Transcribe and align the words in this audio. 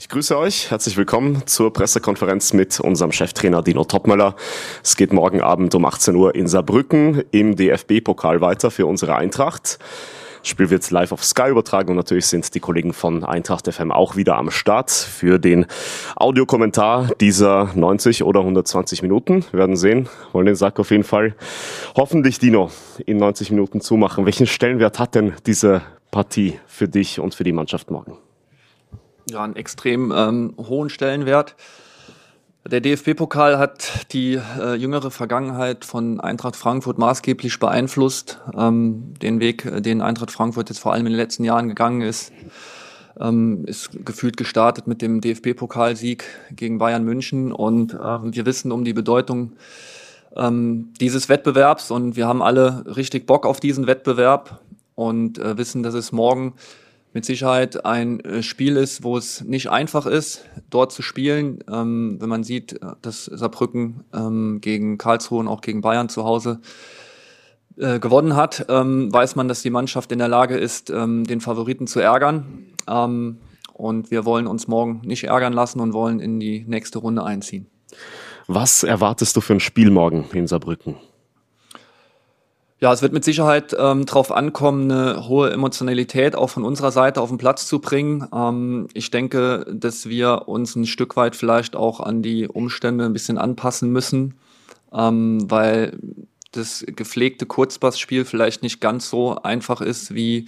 Ich 0.00 0.08
grüße 0.08 0.38
euch, 0.38 0.70
herzlich 0.70 0.96
willkommen 0.96 1.46
zur 1.46 1.74
Pressekonferenz 1.74 2.54
mit 2.54 2.80
unserem 2.80 3.12
Cheftrainer 3.12 3.60
Dino 3.60 3.84
Topmöller. 3.84 4.34
Es 4.82 4.96
geht 4.96 5.12
morgen 5.12 5.42
Abend 5.42 5.74
um 5.74 5.84
18 5.84 6.16
Uhr 6.16 6.34
in 6.34 6.48
Saarbrücken 6.48 7.22
im 7.32 7.54
DFB-Pokal 7.54 8.40
weiter 8.40 8.70
für 8.70 8.86
unsere 8.86 9.16
Eintracht. 9.16 9.78
Das 10.40 10.48
Spiel 10.48 10.70
wird 10.70 10.90
live 10.90 11.12
auf 11.12 11.22
Sky 11.22 11.50
übertragen 11.50 11.90
und 11.90 11.96
natürlich 11.96 12.24
sind 12.24 12.54
die 12.54 12.60
Kollegen 12.60 12.94
von 12.94 13.24
Eintracht 13.24 13.70
FM 13.70 13.92
auch 13.92 14.16
wieder 14.16 14.36
am 14.36 14.50
Start 14.50 14.90
für 14.90 15.38
den 15.38 15.66
Audiokommentar 16.16 17.10
dieser 17.20 17.68
90 17.74 18.22
oder 18.22 18.40
120 18.40 19.02
Minuten. 19.02 19.44
Wir 19.50 19.58
werden 19.58 19.76
sehen, 19.76 20.08
wollen 20.32 20.46
den 20.46 20.56
Sack 20.56 20.80
auf 20.80 20.90
jeden 20.92 21.04
Fall 21.04 21.34
hoffentlich, 21.94 22.38
Dino, 22.38 22.70
in 23.04 23.18
90 23.18 23.50
Minuten 23.50 23.82
zumachen. 23.82 24.24
Welchen 24.24 24.46
Stellenwert 24.46 24.98
hat 24.98 25.14
denn 25.14 25.34
diese 25.44 25.82
Partie 26.10 26.58
für 26.66 26.88
dich 26.88 27.20
und 27.20 27.34
für 27.34 27.44
die 27.44 27.52
Mannschaft 27.52 27.90
morgen? 27.90 28.16
Ja, 29.30 29.42
einen 29.42 29.56
extrem 29.56 30.12
ähm, 30.14 30.54
hohen 30.58 30.90
Stellenwert. 30.90 31.56
Der 32.68 32.80
DFB-Pokal 32.80 33.58
hat 33.58 34.12
die 34.12 34.34
äh, 34.34 34.74
jüngere 34.74 35.10
Vergangenheit 35.10 35.84
von 35.84 36.20
Eintracht 36.20 36.56
Frankfurt 36.56 36.98
maßgeblich 36.98 37.58
beeinflusst. 37.58 38.38
Ähm, 38.56 39.14
den 39.22 39.40
Weg, 39.40 39.64
äh, 39.64 39.80
den 39.80 40.02
Eintracht 40.02 40.30
Frankfurt 40.30 40.68
jetzt 40.68 40.78
vor 40.78 40.92
allem 40.92 41.06
in 41.06 41.12
den 41.12 41.18
letzten 41.18 41.44
Jahren 41.44 41.68
gegangen 41.68 42.02
ist, 42.02 42.32
ähm, 43.18 43.64
ist 43.64 44.04
gefühlt 44.04 44.36
gestartet 44.36 44.86
mit 44.86 45.00
dem 45.00 45.22
DFB-Pokalsieg 45.22 46.24
gegen 46.52 46.78
Bayern 46.78 47.02
München. 47.02 47.50
Und 47.50 47.94
ähm, 47.94 48.34
wir 48.34 48.44
wissen 48.44 48.72
um 48.72 48.84
die 48.84 48.92
Bedeutung 48.92 49.52
ähm, 50.36 50.92
dieses 51.00 51.28
Wettbewerbs 51.28 51.90
und 51.90 52.16
wir 52.16 52.26
haben 52.26 52.42
alle 52.42 52.84
richtig 52.94 53.26
Bock 53.26 53.46
auf 53.46 53.60
diesen 53.60 53.86
Wettbewerb 53.86 54.60
und 54.94 55.38
äh, 55.38 55.56
wissen, 55.56 55.82
dass 55.82 55.94
es 55.94 56.12
morgen 56.12 56.54
mit 57.12 57.24
Sicherheit 57.24 57.84
ein 57.84 58.20
äh, 58.20 58.42
Spiel 58.42 58.76
ist, 58.76 59.02
wo 59.02 59.16
es 59.16 59.42
nicht 59.42 59.70
einfach 59.70 60.06
ist, 60.06 60.44
dort 60.70 60.92
zu 60.92 61.02
spielen. 61.02 61.64
Ähm, 61.70 62.16
wenn 62.20 62.28
man 62.28 62.44
sieht, 62.44 62.74
äh, 62.74 62.92
dass 63.02 63.24
Saarbrücken 63.24 64.04
ähm, 64.14 64.60
gegen 64.60 64.98
Karlsruhe 64.98 65.40
und 65.40 65.48
auch 65.48 65.60
gegen 65.60 65.80
Bayern 65.80 66.08
zu 66.08 66.24
Hause 66.24 66.60
äh, 67.76 67.98
gewonnen 67.98 68.36
hat, 68.36 68.66
ähm, 68.68 69.12
weiß 69.12 69.36
man, 69.36 69.48
dass 69.48 69.62
die 69.62 69.70
Mannschaft 69.70 70.12
in 70.12 70.18
der 70.18 70.28
Lage 70.28 70.56
ist, 70.56 70.90
ähm, 70.90 71.24
den 71.24 71.40
Favoriten 71.40 71.86
zu 71.86 72.00
ärgern. 72.00 72.66
Ähm, 72.88 73.38
und 73.72 74.10
wir 74.10 74.24
wollen 74.24 74.46
uns 74.46 74.68
morgen 74.68 75.00
nicht 75.04 75.24
ärgern 75.24 75.52
lassen 75.52 75.80
und 75.80 75.92
wollen 75.92 76.20
in 76.20 76.38
die 76.38 76.64
nächste 76.68 76.98
Runde 76.98 77.24
einziehen. 77.24 77.66
Was 78.46 78.82
erwartest 78.82 79.36
du 79.36 79.40
für 79.40 79.54
ein 79.54 79.60
Spiel 79.60 79.90
morgen 79.90 80.26
in 80.32 80.46
Saarbrücken? 80.46 80.96
Ja, 82.82 82.94
es 82.94 83.02
wird 83.02 83.12
mit 83.12 83.24
Sicherheit 83.24 83.76
ähm, 83.78 84.06
darauf 84.06 84.32
ankommen, 84.32 84.90
eine 84.90 85.28
hohe 85.28 85.50
Emotionalität 85.50 86.34
auch 86.34 86.48
von 86.48 86.64
unserer 86.64 86.90
Seite 86.90 87.20
auf 87.20 87.28
den 87.28 87.36
Platz 87.36 87.66
zu 87.66 87.78
bringen. 87.78 88.26
Ähm, 88.34 88.88
ich 88.94 89.10
denke, 89.10 89.66
dass 89.70 90.08
wir 90.08 90.48
uns 90.48 90.76
ein 90.76 90.86
Stück 90.86 91.14
weit 91.14 91.36
vielleicht 91.36 91.76
auch 91.76 92.00
an 92.00 92.22
die 92.22 92.48
Umstände 92.48 93.04
ein 93.04 93.12
bisschen 93.12 93.36
anpassen 93.36 93.92
müssen, 93.92 94.34
ähm, 94.94 95.50
weil 95.50 95.98
das 96.52 96.82
gepflegte 96.86 97.44
Kurzpassspiel 97.44 98.24
vielleicht 98.24 98.62
nicht 98.62 98.80
ganz 98.80 99.10
so 99.10 99.36
einfach 99.42 99.82
ist 99.82 100.14
wie 100.14 100.46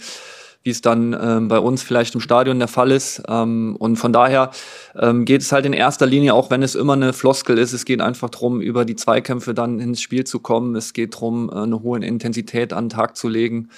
wie 0.63 0.69
es 0.69 0.81
dann 0.81 1.15
ähm, 1.19 1.49
bei 1.49 1.59
uns 1.59 1.83
vielleicht 1.83 2.15
im 2.15 2.21
Stadion 2.21 2.57
der 2.57 2.69
Fall 2.69 2.91
ist. 2.91 3.21
Ähm, 3.27 3.75
und 3.77 3.97
von 3.97 4.13
daher 4.13 4.51
ähm, 4.97 5.25
geht 5.25 5.41
es 5.41 5.51
halt 5.51 5.65
in 5.65 5.73
erster 5.73 6.05
Linie, 6.05 6.33
auch 6.33 6.49
wenn 6.49 6.63
es 6.63 6.75
immer 6.75 6.93
eine 6.93 7.11
Floskel 7.11 7.57
ist, 7.57 7.73
es 7.73 7.83
geht 7.83 8.01
einfach 8.01 8.29
darum, 8.29 8.61
über 8.61 8.85
die 8.85 8.95
Zweikämpfe 8.95 9.53
dann 9.53 9.79
ins 9.79 10.01
Spiel 10.01 10.23
zu 10.23 10.39
kommen. 10.39 10.75
Es 10.75 10.93
geht 10.93 11.15
darum, 11.15 11.49
äh, 11.49 11.55
eine 11.55 11.81
hohe 11.81 11.99
Intensität 11.99 12.71
an 12.71 12.85
den 12.85 12.89
Tag 12.89 13.17
zu 13.17 13.27
legen. 13.27 13.69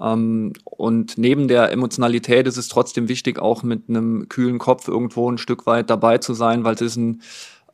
Ähm, 0.00 0.52
und 0.64 1.16
neben 1.16 1.48
der 1.48 1.72
Emotionalität 1.72 2.46
ist 2.46 2.58
es 2.58 2.68
trotzdem 2.68 3.08
wichtig, 3.08 3.38
auch 3.38 3.62
mit 3.62 3.88
einem 3.88 4.28
kühlen 4.28 4.58
Kopf 4.58 4.86
irgendwo 4.86 5.30
ein 5.30 5.38
Stück 5.38 5.66
weit 5.66 5.88
dabei 5.88 6.18
zu 6.18 6.34
sein, 6.34 6.64
weil 6.64 6.74
es 6.74 6.82
ist 6.82 6.96
ein 6.96 7.22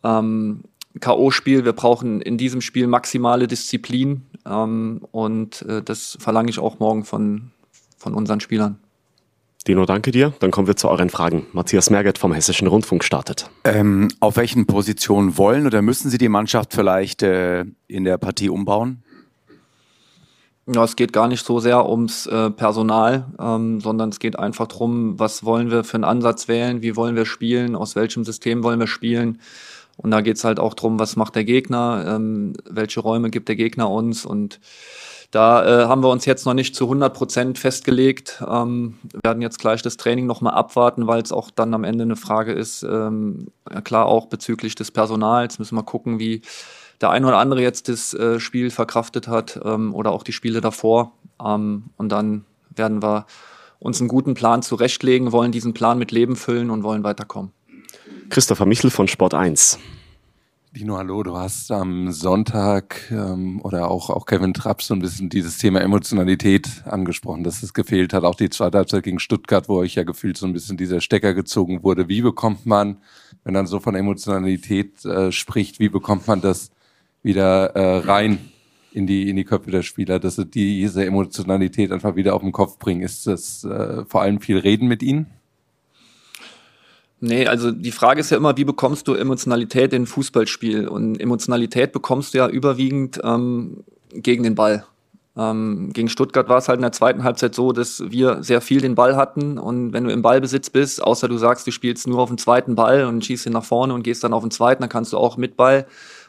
ähm, 0.05 0.62
K.O.-Spiel. 1.01 1.65
Wir 1.65 1.73
brauchen 1.73 2.21
in 2.21 2.39
diesem 2.39 2.61
Spiel 2.61 2.87
maximale 2.87 3.49
Disziplin. 3.49 4.23
Ähm, 4.47 5.01
und 5.11 5.62
äh, 5.62 5.83
das 5.83 6.17
verlange 6.21 6.50
ich 6.50 6.61
auch 6.61 6.78
morgen 6.78 7.05
von, 7.05 7.50
von 8.00 8.15
unseren 8.15 8.41
Spielern. 8.41 8.78
Dino, 9.69 9.84
danke 9.84 10.11
dir. 10.11 10.33
Dann 10.41 10.50
kommen 10.50 10.66
wir 10.66 10.77
zu 10.77 10.88
euren 10.88 11.11
Fragen. 11.11 11.47
Matthias 11.53 11.91
Merget 11.91 12.16
vom 12.16 12.33
Hessischen 12.33 12.66
Rundfunk 12.66 13.05
startet. 13.05 13.50
Ähm, 13.62 14.09
auf 14.19 14.37
welchen 14.37 14.66
Positionen 14.66 15.37
wollen 15.37 15.66
oder 15.66 15.83
müssen 15.83 16.11
Sie 16.11 16.16
die 16.16 16.31
Mannschaft 16.31 16.72
vielleicht 16.72 17.22
äh, 17.22 17.66
in 17.87 18.05
der 18.05 18.16
Partie 18.16 18.49
umbauen? 18.49 19.03
Ja, 20.66 20.84
es 20.84 20.97
geht 20.97 21.12
gar 21.12 21.28
nicht 21.28 21.44
so 21.44 21.61
sehr 21.61 21.87
ums 21.88 22.27
äh, 22.27 22.50
Personal, 22.50 23.27
ähm, 23.38 23.81
sondern 23.81 24.09
es 24.11 24.19
geht 24.19 24.38
einfach 24.38 24.67
darum, 24.67 25.19
was 25.19 25.44
wollen 25.44 25.71
wir 25.71 25.84
für 25.84 25.97
einen 25.97 26.05
Ansatz 26.05 26.49
wählen, 26.49 26.81
wie 26.81 26.97
wollen 26.97 27.17
wir 27.17 27.27
spielen, 27.27 27.77
aus 27.77 27.97
welchem 27.97 28.25
System 28.25 28.62
wollen 28.62 28.81
wir 28.81 28.87
spielen. 28.87 29.41
Und 29.97 30.11
da 30.11 30.22
geht 30.22 30.37
es 30.37 30.44
halt 30.44 30.59
auch 30.59 30.72
darum, 30.72 30.99
was 30.99 31.17
macht 31.17 31.34
der 31.34 31.44
Gegner, 31.44 32.05
ähm, 32.06 32.55
welche 32.65 33.00
Räume 33.00 33.28
gibt 33.28 33.49
der 33.49 33.56
Gegner 33.56 33.91
uns 33.91 34.25
und 34.25 34.61
da 35.31 35.85
äh, 35.85 35.87
haben 35.87 36.03
wir 36.03 36.09
uns 36.09 36.25
jetzt 36.25 36.45
noch 36.45 36.55
nicht 36.55 36.75
zu 36.75 36.85
100 36.85 37.15
Prozent 37.15 37.59
festgelegt. 37.59 38.43
Ähm, 38.49 38.99
werden 39.23 39.43
jetzt 39.43 39.61
gleich 39.61 39.81
das 39.81 39.97
Training 39.97 40.27
nochmal 40.27 40.55
abwarten, 40.55 41.07
weil 41.07 41.23
es 41.23 41.31
auch 41.31 41.51
dann 41.51 41.73
am 41.73 41.85
Ende 41.85 42.03
eine 42.03 42.17
Frage 42.17 42.53
ist, 42.53 42.83
ähm, 42.83 43.49
klar 43.85 44.07
auch 44.07 44.27
bezüglich 44.27 44.75
des 44.75 44.91
Personals. 44.91 45.59
Müssen 45.59 45.77
wir 45.77 45.85
gucken, 45.85 46.19
wie 46.19 46.43
der 47.01 47.11
ein 47.11 47.25
oder 47.25 47.39
andere 47.39 47.63
jetzt 47.63 47.89
das 47.89 48.13
äh, 48.13 48.41
Spiel 48.41 48.71
verkraftet 48.71 49.29
hat 49.29 49.61
ähm, 49.65 49.95
oder 49.95 50.11
auch 50.11 50.25
die 50.25 50.33
Spiele 50.33 50.61
davor. 50.61 51.13
Ähm, 51.45 51.85
und 51.97 52.11
dann 52.11 52.45
werden 52.75 53.03
wir 53.03 53.27
uns 53.79 54.01
einen 54.01 54.09
guten 54.09 54.35
Plan 54.35 54.62
zurechtlegen, 54.62 55.33
wollen 55.33 55.53
diesen 55.53 55.75
Plan 55.75 55.97
mit 55.97 56.11
Leben 56.11 56.35
füllen 56.35 56.71
und 56.71 56.83
wollen 56.83 57.05
weiterkommen. 57.05 57.53
Christopher 58.31 58.67
Michel 58.67 58.91
von 58.91 59.09
Sport 59.09 59.35
1. 59.35 59.79
Dino, 60.72 60.97
hallo, 60.97 61.25
du 61.25 61.36
hast 61.36 61.72
am 61.72 62.12
Sonntag 62.12 63.10
ähm, 63.10 63.60
oder 63.64 63.91
auch, 63.91 64.08
auch 64.08 64.25
Kevin 64.25 64.54
Trapp 64.54 64.82
so 64.82 64.94
ein 64.94 65.00
bisschen 65.00 65.28
dieses 65.28 65.58
Thema 65.58 65.81
Emotionalität 65.81 66.84
angesprochen, 66.84 67.42
dass 67.42 67.64
es 67.64 67.75
gefehlt 67.75 68.12
hat. 68.12 68.22
Auch 68.22 68.36
die 68.36 68.50
zweite 68.50 68.78
Halbzeit 68.78 69.03
gegen 69.03 69.19
Stuttgart, 69.19 69.69
wo 69.69 69.78
euch 69.78 69.97
ja 69.97 70.04
gefühlt 70.04 70.36
so 70.36 70.47
ein 70.47 70.53
bisschen 70.53 70.76
dieser 70.76 71.00
Stecker 71.00 71.34
gezogen 71.34 71.82
wurde. 71.82 72.08
Wie 72.08 72.22
bekommt 72.22 72.66
man, 72.66 72.98
wenn 73.42 73.54
man 73.54 73.66
so 73.66 73.81
von 73.81 73.97
Emotionalität 73.97 75.04
äh, 75.04 75.32
spricht, 75.32 75.81
wie 75.81 75.88
bekommt 75.88 76.28
man 76.28 76.41
das 76.41 76.70
wieder 77.25 77.75
äh, 77.75 77.98
rein 78.06 78.38
in 78.92 79.08
die, 79.08 79.28
in 79.28 79.34
die 79.34 79.44
Köpfe 79.44 79.72
der 79.72 79.82
Spieler, 79.82 80.20
dass 80.20 80.37
sie 80.37 80.47
diese 80.47 81.04
Emotionalität 81.04 81.91
einfach 81.91 82.14
wieder 82.14 82.37
auf 82.37 82.42
den 82.42 82.52
Kopf 82.52 82.78
bringen? 82.78 83.02
Ist 83.02 83.26
das 83.26 83.64
äh, 83.64 84.04
vor 84.04 84.22
allem 84.22 84.41
viel 84.41 84.58
Reden 84.58 84.87
mit 84.87 85.02
ihnen? 85.02 85.26
Nee, 87.20 87.47
also 87.47 87.70
die 87.70 87.92
Frage 87.92 88.20
ist 88.20 88.31
ja 88.31 88.38
immer, 88.38 88.56
wie 88.56 88.64
bekommst 88.64 89.06
du 89.06 89.14
Emotionalität 89.14 89.92
in 89.92 90.03
ein 90.03 90.06
Fußballspiel? 90.06 90.88
Und 90.88 91.20
Emotionalität 91.20 91.92
bekommst 91.92 92.32
du 92.32 92.38
ja 92.38 92.48
überwiegend 92.48 93.20
ähm, 93.22 93.84
gegen 94.14 94.42
den 94.42 94.54
Ball. 94.54 94.86
Ähm, 95.36 95.91
gegen 95.92 96.08
Stuttgart 96.08 96.48
war 96.48 96.58
es 96.58 96.69
halt 96.69 96.78
in 96.78 96.82
der 96.82 96.92
zweiten 96.92 97.22
Halbzeit 97.22 97.54
so, 97.54 97.72
dass 97.72 98.03
wir 98.10 98.42
sehr 98.42 98.62
viel 98.62 98.81
den 98.81 98.94
Ball 98.94 99.16
hatten. 99.16 99.58
Und 99.58 99.92
wenn 99.92 100.04
du 100.04 100.10
im 100.10 100.22
Ballbesitz 100.22 100.70
bist, 100.70 101.03
außer 101.03 101.28
du 101.28 101.36
sagst, 101.36 101.66
du 101.66 101.70
spielst 101.70 102.06
nur 102.06 102.20
auf 102.20 102.31
den 102.31 102.38
zweiten 102.38 102.75
Ball 102.75 103.04
und 103.04 103.25
schießt 103.25 103.47
ihn 103.47 103.52
nach 103.52 103.64
vorne 103.64 103.92
und 103.92 104.02
gehst 104.02 104.25
dann 104.25 104.32
auf 104.32 104.42
den 104.42 104.50
zweiten, 104.50 104.82
dann 104.82 104.91
kannst 104.91 105.12
du 105.12 105.19
auch 105.19 105.37
mit 105.37 105.56
Ball 105.56 105.87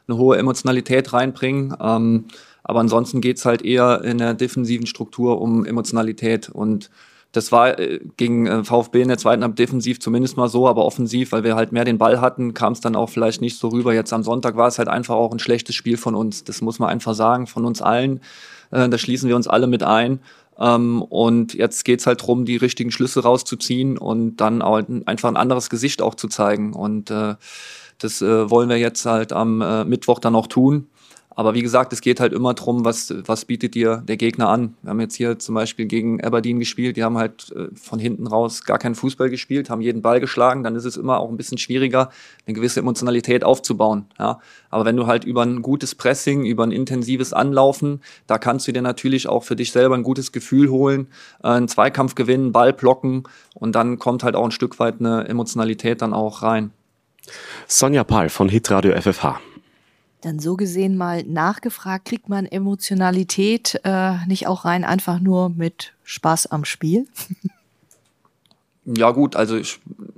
eine 0.08 0.18
hohe 0.18 0.38
Emotionalität 0.38 1.14
reinbringen. 1.14 1.74
Ähm, 1.82 2.26
aber 2.64 2.82
ansonsten 2.82 3.22
geht's 3.22 3.46
halt 3.46 3.64
eher 3.64 4.04
in 4.04 4.18
der 4.18 4.34
defensiven 4.34 4.86
Struktur 4.86 5.42
um 5.42 5.66
Emotionalität. 5.66 6.50
Und 6.50 6.90
das 7.32 7.52
war 7.52 7.80
äh, 7.80 8.00
gegen 8.18 8.46
äh, 8.46 8.64
VfB 8.64 9.02
in 9.02 9.08
der 9.08 9.18
zweiten 9.18 9.44
Halbzeit 9.44 9.60
defensiv 9.60 10.00
zumindest 10.00 10.38
mal 10.38 10.50
so, 10.50 10.68
aber 10.68 10.86
offensiv, 10.86 11.32
weil 11.32 11.44
wir 11.44 11.56
halt 11.56 11.72
mehr 11.72 11.86
den 11.86 11.98
Ball 11.98 12.20
hatten, 12.20 12.54
kam 12.54 12.74
es 12.74 12.82
dann 12.82 12.96
auch 12.96 13.10
vielleicht 13.10 13.42
nicht 13.42 13.58
so 13.58 13.70
rüber. 13.70 13.94
Jetzt 13.94 14.14
am 14.14 14.24
Sonntag 14.24 14.56
war 14.56 14.68
es 14.68 14.78
halt 14.78 14.88
einfach 14.88 15.16
auch 15.16 15.32
ein 15.32 15.40
schlechtes 15.40 15.76
Spiel 15.76 15.98
von 15.98 16.16
uns. 16.16 16.44
Das 16.44 16.62
muss 16.62 16.80
man 16.80 16.90
einfach 16.90 17.14
sagen, 17.14 17.48
von 17.48 17.66
uns 17.66 17.82
allen. 17.82 18.20
Äh, 18.72 18.90
da 18.90 18.98
schließen 18.98 19.30
wir 19.30 19.36
uns 19.36 19.48
alle 19.48 19.68
mit 19.68 19.84
ein. 19.84 20.20
Ähm, 20.60 21.02
und 21.02 21.54
jetzt 21.54 21.86
geht's 21.86 22.06
halt 22.06 22.26
drum, 22.26 22.46
die 22.46 22.58
richtigen 22.58 22.92
Schlüsse 22.92 23.24
rauszuziehen 23.24 23.98
und 23.98 24.38
dann 24.38 24.62
einfach 24.62 25.30
ein 25.30 25.38
anderes 25.38 25.70
Gesicht 25.70 26.02
auch 26.02 26.16
zu 26.16 26.28
zeigen. 26.28 26.74
Und 26.74 27.10
das 27.10 28.22
wollen 28.22 28.70
wir 28.70 28.78
jetzt 28.78 29.06
halt 29.06 29.32
am 29.32 29.88
Mittwoch 29.88 30.20
dann 30.20 30.36
auch 30.36 30.48
tun. 30.48 30.88
Aber 31.34 31.54
wie 31.54 31.62
gesagt, 31.62 31.94
es 31.94 32.02
geht 32.02 32.20
halt 32.20 32.34
immer 32.34 32.54
drum, 32.54 32.84
was, 32.84 33.14
was 33.26 33.46
bietet 33.46 33.74
dir 33.74 34.04
der 34.06 34.18
Gegner 34.18 34.50
an. 34.50 34.76
Wir 34.82 34.90
haben 34.90 35.00
jetzt 35.00 35.16
hier 35.16 35.40
zum 35.40 35.56
Beispiel 35.56 35.86
gegen 35.86 36.22
Aberdeen 36.22 36.60
gespielt, 36.60 36.98
die 36.98 37.04
haben 37.04 37.18
halt 37.18 37.52
äh, 37.56 37.68
von 37.74 38.00
hinten 38.00 38.28
raus 38.28 38.66
gar 38.66 38.78
keinen 38.78 38.96
Fußball 38.96 39.30
gespielt, 39.30 39.70
haben 39.70 39.82
jeden 39.82 40.02
Ball 40.02 40.20
geschlagen, 40.20 40.64
dann 40.64 40.76
ist 40.76 40.84
es 40.84 40.98
immer 40.98 41.20
auch 41.20 41.30
ein 41.30 41.38
bisschen 41.38 41.58
schwieriger, 41.58 42.10
eine 42.46 42.54
gewisse 42.54 42.82
Emotionalität 42.82 43.46
aufzubauen. 43.46 44.06
Ja. 44.20 44.40
Aber 44.70 44.84
wenn 44.84 44.98
du 44.98 45.08
halt 45.08 45.24
über 45.24 45.44
ein 45.44 45.62
gutes 45.62 45.96
Pressing, 45.96 46.46
über 46.46 46.66
ein 46.66 46.72
intensives 46.72 47.32
Anlaufen, 47.32 48.02
da 48.28 48.38
kannst 48.38 48.68
du 48.68 48.74
dir 48.74 48.82
natürlich 48.82 49.30
auch 49.30 49.44
für 49.44 49.56
dich 49.56 49.72
selber 49.72 49.96
ein 49.96 50.04
gutes 50.04 50.34
Gefühl 50.34 50.70
holen, 50.70 51.08
äh, 51.44 51.48
einen 51.48 51.70
Zweikampf 51.70 52.16
gewinnen, 52.16 52.52
Ball 52.52 52.74
blocken 52.74 53.24
und 53.54 53.74
dann 53.74 54.00
kommt 54.00 54.24
halt 54.24 54.36
auch 54.36 54.46
ein 54.46 54.52
Stück 54.52 54.80
weit 54.80 55.00
eine 55.00 55.28
Emotionalität 55.30 56.02
dann 56.02 56.14
auch 56.14 56.44
rein. 56.44 56.72
Sonja 57.68 58.04
Pahl 58.04 58.30
von 58.30 58.50
Hitradio 58.50 59.00
FFH 59.00 59.40
dann 60.22 60.40
so 60.40 60.56
gesehen 60.56 60.98
mal 60.98 61.24
nachgefragt, 61.24 62.06
kriegt 62.06 62.30
man 62.30 62.46
Emotionalität 62.46 63.80
äh, 63.84 64.26
nicht 64.28 64.48
auch 64.48 64.66
rein 64.66 64.84
einfach 64.84 65.20
nur 65.20 65.50
mit 65.50 65.94
Spaß 66.04 66.48
am 66.48 66.66
Spiel? 66.66 67.08
Ja 68.84 69.12
gut, 69.12 69.36
also 69.36 69.60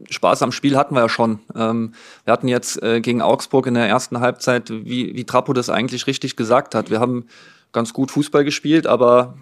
Spaß 0.09 0.41
am 0.41 0.53
Spiel 0.53 0.77
hatten 0.77 0.95
wir 0.95 1.01
ja 1.01 1.09
schon. 1.09 1.39
Ähm, 1.53 1.93
wir 2.23 2.31
hatten 2.31 2.47
jetzt 2.47 2.81
äh, 2.81 3.01
gegen 3.01 3.21
Augsburg 3.21 3.67
in 3.67 3.73
der 3.73 3.87
ersten 3.87 4.21
Halbzeit, 4.21 4.69
wie, 4.69 5.13
wie 5.15 5.25
Trappo 5.25 5.51
das 5.51 5.69
eigentlich 5.69 6.07
richtig 6.07 6.37
gesagt 6.37 6.73
hat. 6.73 6.89
Wir 6.89 7.01
haben 7.01 7.25
ganz 7.73 7.91
gut 7.91 8.11
Fußball 8.11 8.45
gespielt, 8.45 8.87
aber 8.87 9.35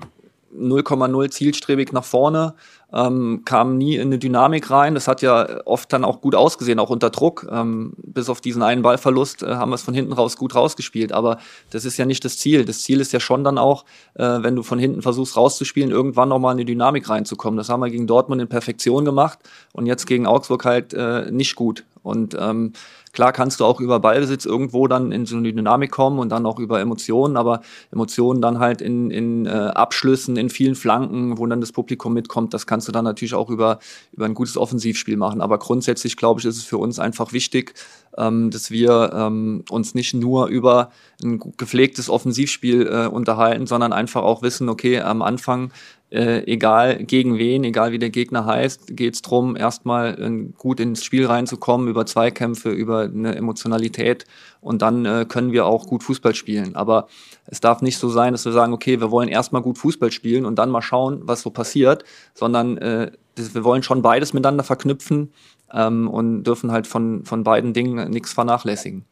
0,0 0.58 1.30
zielstrebig 1.30 1.94
nach 1.94 2.04
vorne, 2.04 2.56
ähm, 2.94 3.44
kam 3.46 3.78
nie 3.78 3.96
in 3.96 4.08
eine 4.08 4.20
Dynamik 4.20 4.70
rein. 4.70 4.96
Das 4.96 5.08
hat 5.08 5.22
ja 5.22 5.66
oft 5.66 5.92
dann 5.94 6.04
auch 6.04 6.22
gut 6.22 6.36
ausgesehen, 6.36 6.80
auch 6.80 6.90
unter 6.90 7.10
Druck. 7.10 7.48
Ähm, 7.50 7.94
bis 7.98 8.30
auf 8.30 8.42
diesen 8.42 8.62
einen 8.62 8.82
Ballverlust 8.82 9.44
äh, 9.44 9.56
haben 9.56 9.72
wir 9.72 9.76
es 9.76 9.82
von 9.82 9.94
hinten 9.94 10.14
raus 10.14 10.36
gut 10.36 10.56
rausgespielt. 10.56 11.14
Aber 11.14 11.38
das 11.70 11.86
ist 11.86 11.98
ja 11.98 12.06
nicht 12.06 12.26
das 12.26 12.38
Ziel. 12.38 12.66
Das 12.66 12.82
Ziel 12.82 13.00
ist 13.00 13.14
ja 13.14 13.20
schon 13.20 13.44
dann 13.44 13.58
auch, 13.58 13.86
äh, 14.16 14.24
wenn 14.42 14.56
du 14.56 14.64
von 14.64 14.80
hinten 14.80 15.02
versuchst 15.02 15.38
rauszuspielen, 15.38 15.92
irgendwann 15.92 16.30
nochmal 16.30 16.54
in 16.54 16.58
die 16.60 16.66
Dynamik 16.66 17.08
reinzukommen. 17.08 17.58
Das 17.58 17.70
haben 17.70 17.80
wir 17.80 17.90
gegen 17.90 18.08
Dortmund 18.08 18.42
in 18.42 18.50
Perfektion 18.50 19.06
gemacht 19.06 19.40
und 19.74 19.86
jetzt 19.86 20.06
gegen 20.06 20.28
Augsburg 20.28 20.66
halt 20.66 20.94
äh, 20.94 21.32
nicht 21.32 21.56
gut. 21.56 21.86
Und 22.04 22.36
ähm, 22.40 22.74
Klar 23.14 23.34
kannst 23.34 23.60
du 23.60 23.66
auch 23.66 23.80
über 23.80 24.00
Ballbesitz 24.00 24.46
irgendwo 24.46 24.88
dann 24.88 25.12
in 25.12 25.26
so 25.26 25.38
eine 25.38 25.52
Dynamik 25.54 25.92
kommen 25.92 26.20
und 26.20 26.30
dann 26.30 26.46
auch 26.46 26.60
über 26.60 26.80
Emotionen, 26.80 27.38
aber 27.38 27.62
Emotionen 27.92 28.42
dann 28.42 28.60
halt 28.60 28.82
in, 28.82 29.12
in 29.12 29.46
äh, 29.46 29.50
Abschlüssen, 29.50 30.38
in 30.38 30.50
vielen 30.50 30.76
Flanken, 30.76 31.38
wo 31.38 31.46
dann 31.46 31.62
das 31.62 31.72
Publikum 31.72 32.14
mitkommt, 32.14 32.54
das 32.54 32.66
kannst 32.66 32.88
du 32.88 32.92
dann 32.92 33.06
natürlich 33.06 33.34
auch 33.34 33.50
über, 33.50 33.80
über 34.14 34.26
ein 34.26 34.34
gutes 34.34 34.58
Offensivspiel 34.58 35.18
machen. 35.18 35.42
Aber 35.42 35.60
grundsätzlich, 35.60 36.18
glaube 36.18 36.40
ich, 36.40 36.46
ist 36.46 36.58
es 36.58 36.64
für 36.64 36.78
uns 36.78 37.00
einfach 37.00 37.34
wichtig, 37.34 37.74
ähm, 38.18 38.52
dass 38.52 38.72
wir 38.72 39.12
ähm, 39.14 39.64
uns 39.70 39.94
nicht 39.94 40.14
nur 40.14 40.48
über 40.48 40.92
ein 41.24 41.40
gepflegtes 41.58 42.10
Offensivspiel 42.10 42.88
äh, 42.88 43.08
unterhalten, 43.08 43.68
sondern 43.68 43.94
einfach 43.94 44.24
auch 44.24 44.42
wissen, 44.42 44.70
okay, 44.70 45.00
am 45.00 45.22
Anfang 45.22 45.72
äh, 46.12 46.44
egal 46.46 47.04
gegen 47.06 47.38
wen, 47.38 47.64
egal 47.64 47.94
wie 47.94 48.00
der 48.00 48.10
Gegner 48.10 48.46
heißt, 48.46 48.98
geht 48.98 49.14
es 49.14 49.22
darum, 49.22 49.56
erstmal 49.56 50.22
äh, 50.22 50.54
gut 50.58 50.82
ins 50.82 51.06
Spiel 51.06 51.26
reinzukommen, 51.26 51.88
über 51.88 52.06
Zweikämpfe, 52.06 52.70
über 52.70 53.04
eine 53.04 53.36
Emotionalität 53.36 54.26
und 54.60 54.82
dann 54.82 55.06
äh, 55.06 55.26
können 55.28 55.54
wir 55.54 55.66
auch 55.66 55.88
gut 55.88 56.04
Fußball 56.04 56.36
spielen. 56.36 56.76
Aber 56.76 57.08
es 57.46 57.62
darf 57.62 57.82
nicht 57.82 57.98
so 57.98 58.10
sein, 58.10 58.34
dass 58.34 58.44
wir 58.44 58.52
sagen, 58.52 58.74
okay, 58.74 59.00
wir 59.00 59.10
wollen 59.10 59.30
erstmal 59.30 59.62
gut 59.62 59.78
Fußball 59.78 60.12
spielen 60.12 60.46
und 60.46 60.60
dann 60.60 60.70
mal 60.70 60.82
schauen, 60.82 61.22
was 61.24 61.42
so 61.42 61.50
passiert, 61.50 62.04
sondern 62.34 62.78
äh, 62.78 63.12
wir 63.36 63.64
wollen 63.64 63.84
schon 63.84 64.02
beides 64.02 64.34
miteinander 64.34 64.64
verknüpfen 64.64 65.34
ähm, 65.74 66.08
und 66.08 66.44
dürfen 66.44 66.72
halt 66.72 66.88
von, 66.88 67.26
von 67.26 67.44
beiden 67.44 67.74
Dingen 67.74 68.10
nichts 68.10 68.34
vernachlässigen. 68.34 69.06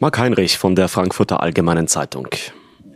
Marc 0.00 0.18
Heinrich 0.18 0.58
von 0.58 0.76
der 0.76 0.88
Frankfurter 0.88 1.40
Allgemeinen 1.40 1.88
Zeitung. 1.88 2.28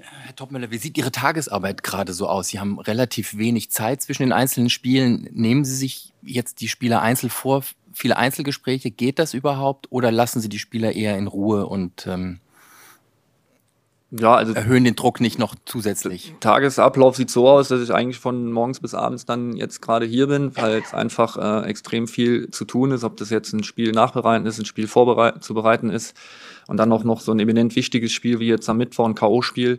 Herr 0.01 0.37
Topmüller, 0.37 0.71
wie 0.71 0.79
sieht 0.79 0.97
Ihre 0.99 1.13
Tagesarbeit 1.13 1.83
gerade 1.83 2.13
so 2.13 2.29
aus? 2.29 2.49
Sie 2.49 2.61
haben 2.61 2.79
relativ 2.79 3.37
wenig 3.37 3.71
Zeit 3.71 4.03
zwischen 4.03 4.23
den 4.23 4.33
einzelnen 4.33 4.71
Spielen. 4.71 5.29
Nehmen 5.33 5.65
Sie 5.65 5.75
sich 5.75 6.13
jetzt 6.23 6.61
die 6.61 6.69
Spieler 6.69 7.03
einzeln 7.03 7.31
vor? 7.31 7.65
Viele 7.93 8.17
Einzelgespräche, 8.17 8.91
geht 8.91 9.19
das 9.19 9.35
überhaupt? 9.35 9.91
Oder 9.91 10.11
lassen 10.11 10.41
Sie 10.41 10.49
die 10.49 10.59
Spieler 10.59 10.93
eher 10.93 11.19
in 11.19 11.27
Ruhe 11.27 11.67
und 11.67 12.07
ähm, 12.07 12.41
ja, 14.19 14.35
also 14.35 14.53
erhöhen 14.53 14.85
den 14.85 14.95
Druck 14.95 15.21
nicht 15.21 15.39
noch 15.39 15.55
zusätzlich? 15.65 16.35
Tagesablauf 16.41 17.17
sieht 17.17 17.31
so 17.31 17.49
aus, 17.49 17.69
dass 17.69 17.81
ich 17.81 17.95
eigentlich 17.95 18.19
von 18.19 18.53
morgens 18.53 18.79
bis 18.81 18.95
abends 18.95 19.25
dann 19.25 19.57
jetzt 19.57 19.81
gerade 19.81 20.05
hier 20.05 20.27
bin, 20.27 20.55
weil 20.57 20.83
es 20.85 20.93
einfach 20.93 21.39
äh, 21.39 21.67
extrem 21.69 22.07
viel 22.07 22.51
zu 22.51 22.67
tun 22.67 22.91
ist, 22.93 23.05
ob 23.05 23.17
das 23.17 23.31
jetzt 23.31 23.55
ein 23.55 23.65
Spiel 23.65 23.93
nachbereiten 23.93 24.47
ist, 24.47 24.59
ein 24.59 24.67
Spiel 24.67 24.87
vorzubereiten 24.87 25.89
ist 25.89 26.15
und 26.69 26.77
dann 26.77 26.93
auch 26.93 27.05
noch 27.05 27.21
so 27.21 27.33
ein 27.33 27.41
eminent 27.41 27.75
wichtiges 27.75 28.13
Spiel 28.13 28.39
wie 28.39 28.49
jetzt 28.49 28.69
am 28.69 28.77
Mittwoch 28.77 29.07
ein 29.07 29.15
K.O.-Spiel. 29.15 29.79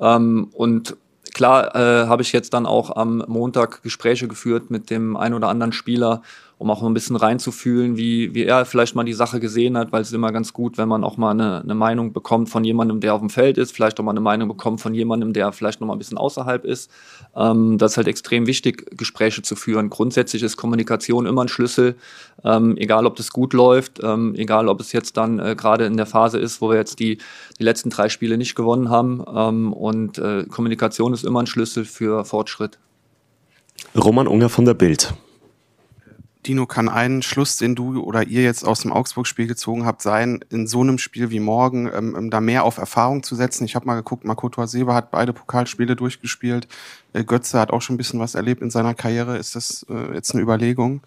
Ähm, 0.00 0.48
und 0.52 0.96
klar 1.32 1.76
äh, 1.76 2.08
habe 2.08 2.22
ich 2.22 2.32
jetzt 2.32 2.54
dann 2.54 2.66
auch 2.66 2.96
am 2.96 3.24
Montag 3.28 3.84
Gespräche 3.84 4.26
geführt 4.26 4.70
mit 4.70 4.90
dem 4.90 5.16
ein 5.16 5.34
oder 5.34 5.48
anderen 5.48 5.72
Spieler, 5.72 6.22
um 6.58 6.72
auch 6.72 6.82
ein 6.82 6.92
bisschen 6.92 7.14
reinzufühlen, 7.14 7.96
wie, 7.96 8.34
wie 8.34 8.42
er 8.42 8.64
vielleicht 8.64 8.96
mal 8.96 9.04
die 9.04 9.12
Sache 9.12 9.38
gesehen 9.38 9.78
hat, 9.78 9.92
weil 9.92 10.02
es 10.02 10.08
ist 10.08 10.14
immer 10.14 10.32
ganz 10.32 10.52
gut, 10.52 10.76
wenn 10.76 10.88
man 10.88 11.04
auch 11.04 11.16
mal 11.16 11.30
eine, 11.30 11.62
eine 11.62 11.74
Meinung 11.76 12.12
bekommt 12.12 12.48
von 12.48 12.64
jemandem, 12.64 12.98
der 12.98 13.14
auf 13.14 13.20
dem 13.20 13.30
Feld 13.30 13.58
ist, 13.58 13.72
vielleicht 13.72 14.00
auch 14.00 14.04
mal 14.04 14.10
eine 14.10 14.20
Meinung 14.20 14.48
bekommt 14.48 14.80
von 14.80 14.92
jemandem, 14.92 15.32
der 15.32 15.52
vielleicht 15.52 15.80
noch 15.80 15.86
mal 15.86 15.94
ein 15.94 15.98
bisschen 15.98 16.18
außerhalb 16.18 16.64
ist. 16.64 16.90
Ähm, 17.36 17.78
das 17.78 17.92
ist 17.92 17.96
halt 17.96 18.08
extrem 18.08 18.48
wichtig, 18.48 18.86
Gespräche 18.96 19.42
zu 19.42 19.54
führen. 19.54 19.88
Grundsätzlich 19.88 20.42
ist 20.42 20.56
Kommunikation 20.56 21.26
immer 21.26 21.44
ein 21.44 21.48
Schlüssel, 21.48 21.94
ähm, 22.42 22.76
egal 22.76 23.06
ob 23.06 23.14
das 23.14 23.30
gut 23.30 23.52
läuft, 23.52 24.00
ähm, 24.02 24.34
egal 24.34 24.68
ob 24.68 24.80
es 24.80 24.90
jetzt 24.90 25.16
dann 25.16 25.38
äh, 25.38 25.54
gerade 25.56 25.86
in 25.86 25.96
der 25.96 26.06
Phase 26.06 26.38
ist, 26.38 26.60
wo 26.60 26.70
wir 26.70 26.76
jetzt 26.76 26.98
die, 26.98 27.18
die 27.60 27.62
letzten 27.62 27.90
drei 27.90 28.08
Spiele 28.08 28.36
nicht 28.36 28.56
gewonnen 28.56 28.90
haben. 28.90 29.24
Ähm, 29.32 29.72
und 29.72 30.18
äh, 30.18 30.44
Kommunikation 30.44 31.12
ist 31.12 31.24
immer 31.24 31.40
ein 31.40 31.46
Schlüssel 31.46 31.84
für 31.84 32.24
Fortschritt. 32.24 32.80
Roman 33.96 34.26
Unger 34.26 34.48
von 34.48 34.64
der 34.64 34.74
Bild. 34.74 35.14
Dino, 36.48 36.66
kann 36.66 36.88
ein 36.88 37.22
Schluss, 37.22 37.58
den 37.58 37.74
du 37.74 38.02
oder 38.02 38.26
ihr 38.26 38.42
jetzt 38.42 38.66
aus 38.66 38.80
dem 38.80 38.92
Augsburg-Spiel 38.92 39.46
gezogen 39.46 39.84
habt, 39.84 40.02
sein, 40.02 40.40
in 40.50 40.66
so 40.66 40.80
einem 40.80 40.98
Spiel 40.98 41.30
wie 41.30 41.40
morgen 41.40 41.90
ähm, 41.94 42.16
ähm 42.18 42.30
da 42.30 42.40
mehr 42.40 42.64
auf 42.64 42.78
Erfahrung 42.78 43.22
zu 43.22 43.34
setzen? 43.34 43.64
Ich 43.64 43.74
habe 43.74 43.86
mal 43.86 43.96
geguckt, 43.96 44.24
Makoto 44.24 44.62
Aseba 44.62 44.94
hat 44.94 45.10
beide 45.10 45.32
Pokalspiele 45.32 45.94
durchgespielt. 45.94 46.66
Äh, 47.12 47.24
Götze 47.24 47.60
hat 47.60 47.70
auch 47.70 47.82
schon 47.82 47.94
ein 47.94 47.98
bisschen 47.98 48.18
was 48.18 48.34
erlebt 48.34 48.62
in 48.62 48.70
seiner 48.70 48.94
Karriere. 48.94 49.36
Ist 49.36 49.54
das 49.54 49.86
äh, 49.90 50.14
jetzt 50.14 50.32
eine 50.32 50.42
Überlegung? 50.42 51.02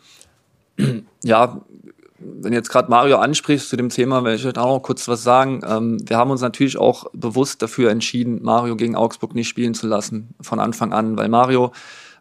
Ja, 1.24 1.62
wenn 2.18 2.54
jetzt 2.54 2.70
gerade 2.70 2.90
Mario 2.90 3.18
ansprichst 3.18 3.70
zu 3.70 3.76
dem 3.76 3.90
Thema, 3.90 4.24
werde 4.24 4.36
ich 4.36 4.58
auch 4.58 4.76
noch 4.76 4.80
kurz 4.80 5.08
was 5.08 5.24
sagen. 5.24 5.62
Ähm, 5.68 5.98
wir 6.08 6.18
haben 6.18 6.32
uns 6.32 6.42
natürlich 6.42 6.78
auch 6.78 7.06
bewusst 7.14 7.62
dafür 7.62 7.92
entschieden, 7.92 8.42
Mario 8.42 8.76
gegen 8.76 8.96
Augsburg 8.96 9.36
nicht 9.36 9.48
spielen 9.48 9.74
zu 9.74 9.88
lassen 9.88 10.34
von 10.40 10.60
Anfang 10.60 10.94
an, 10.94 11.18
weil 11.18 11.30
Mario 11.30 11.72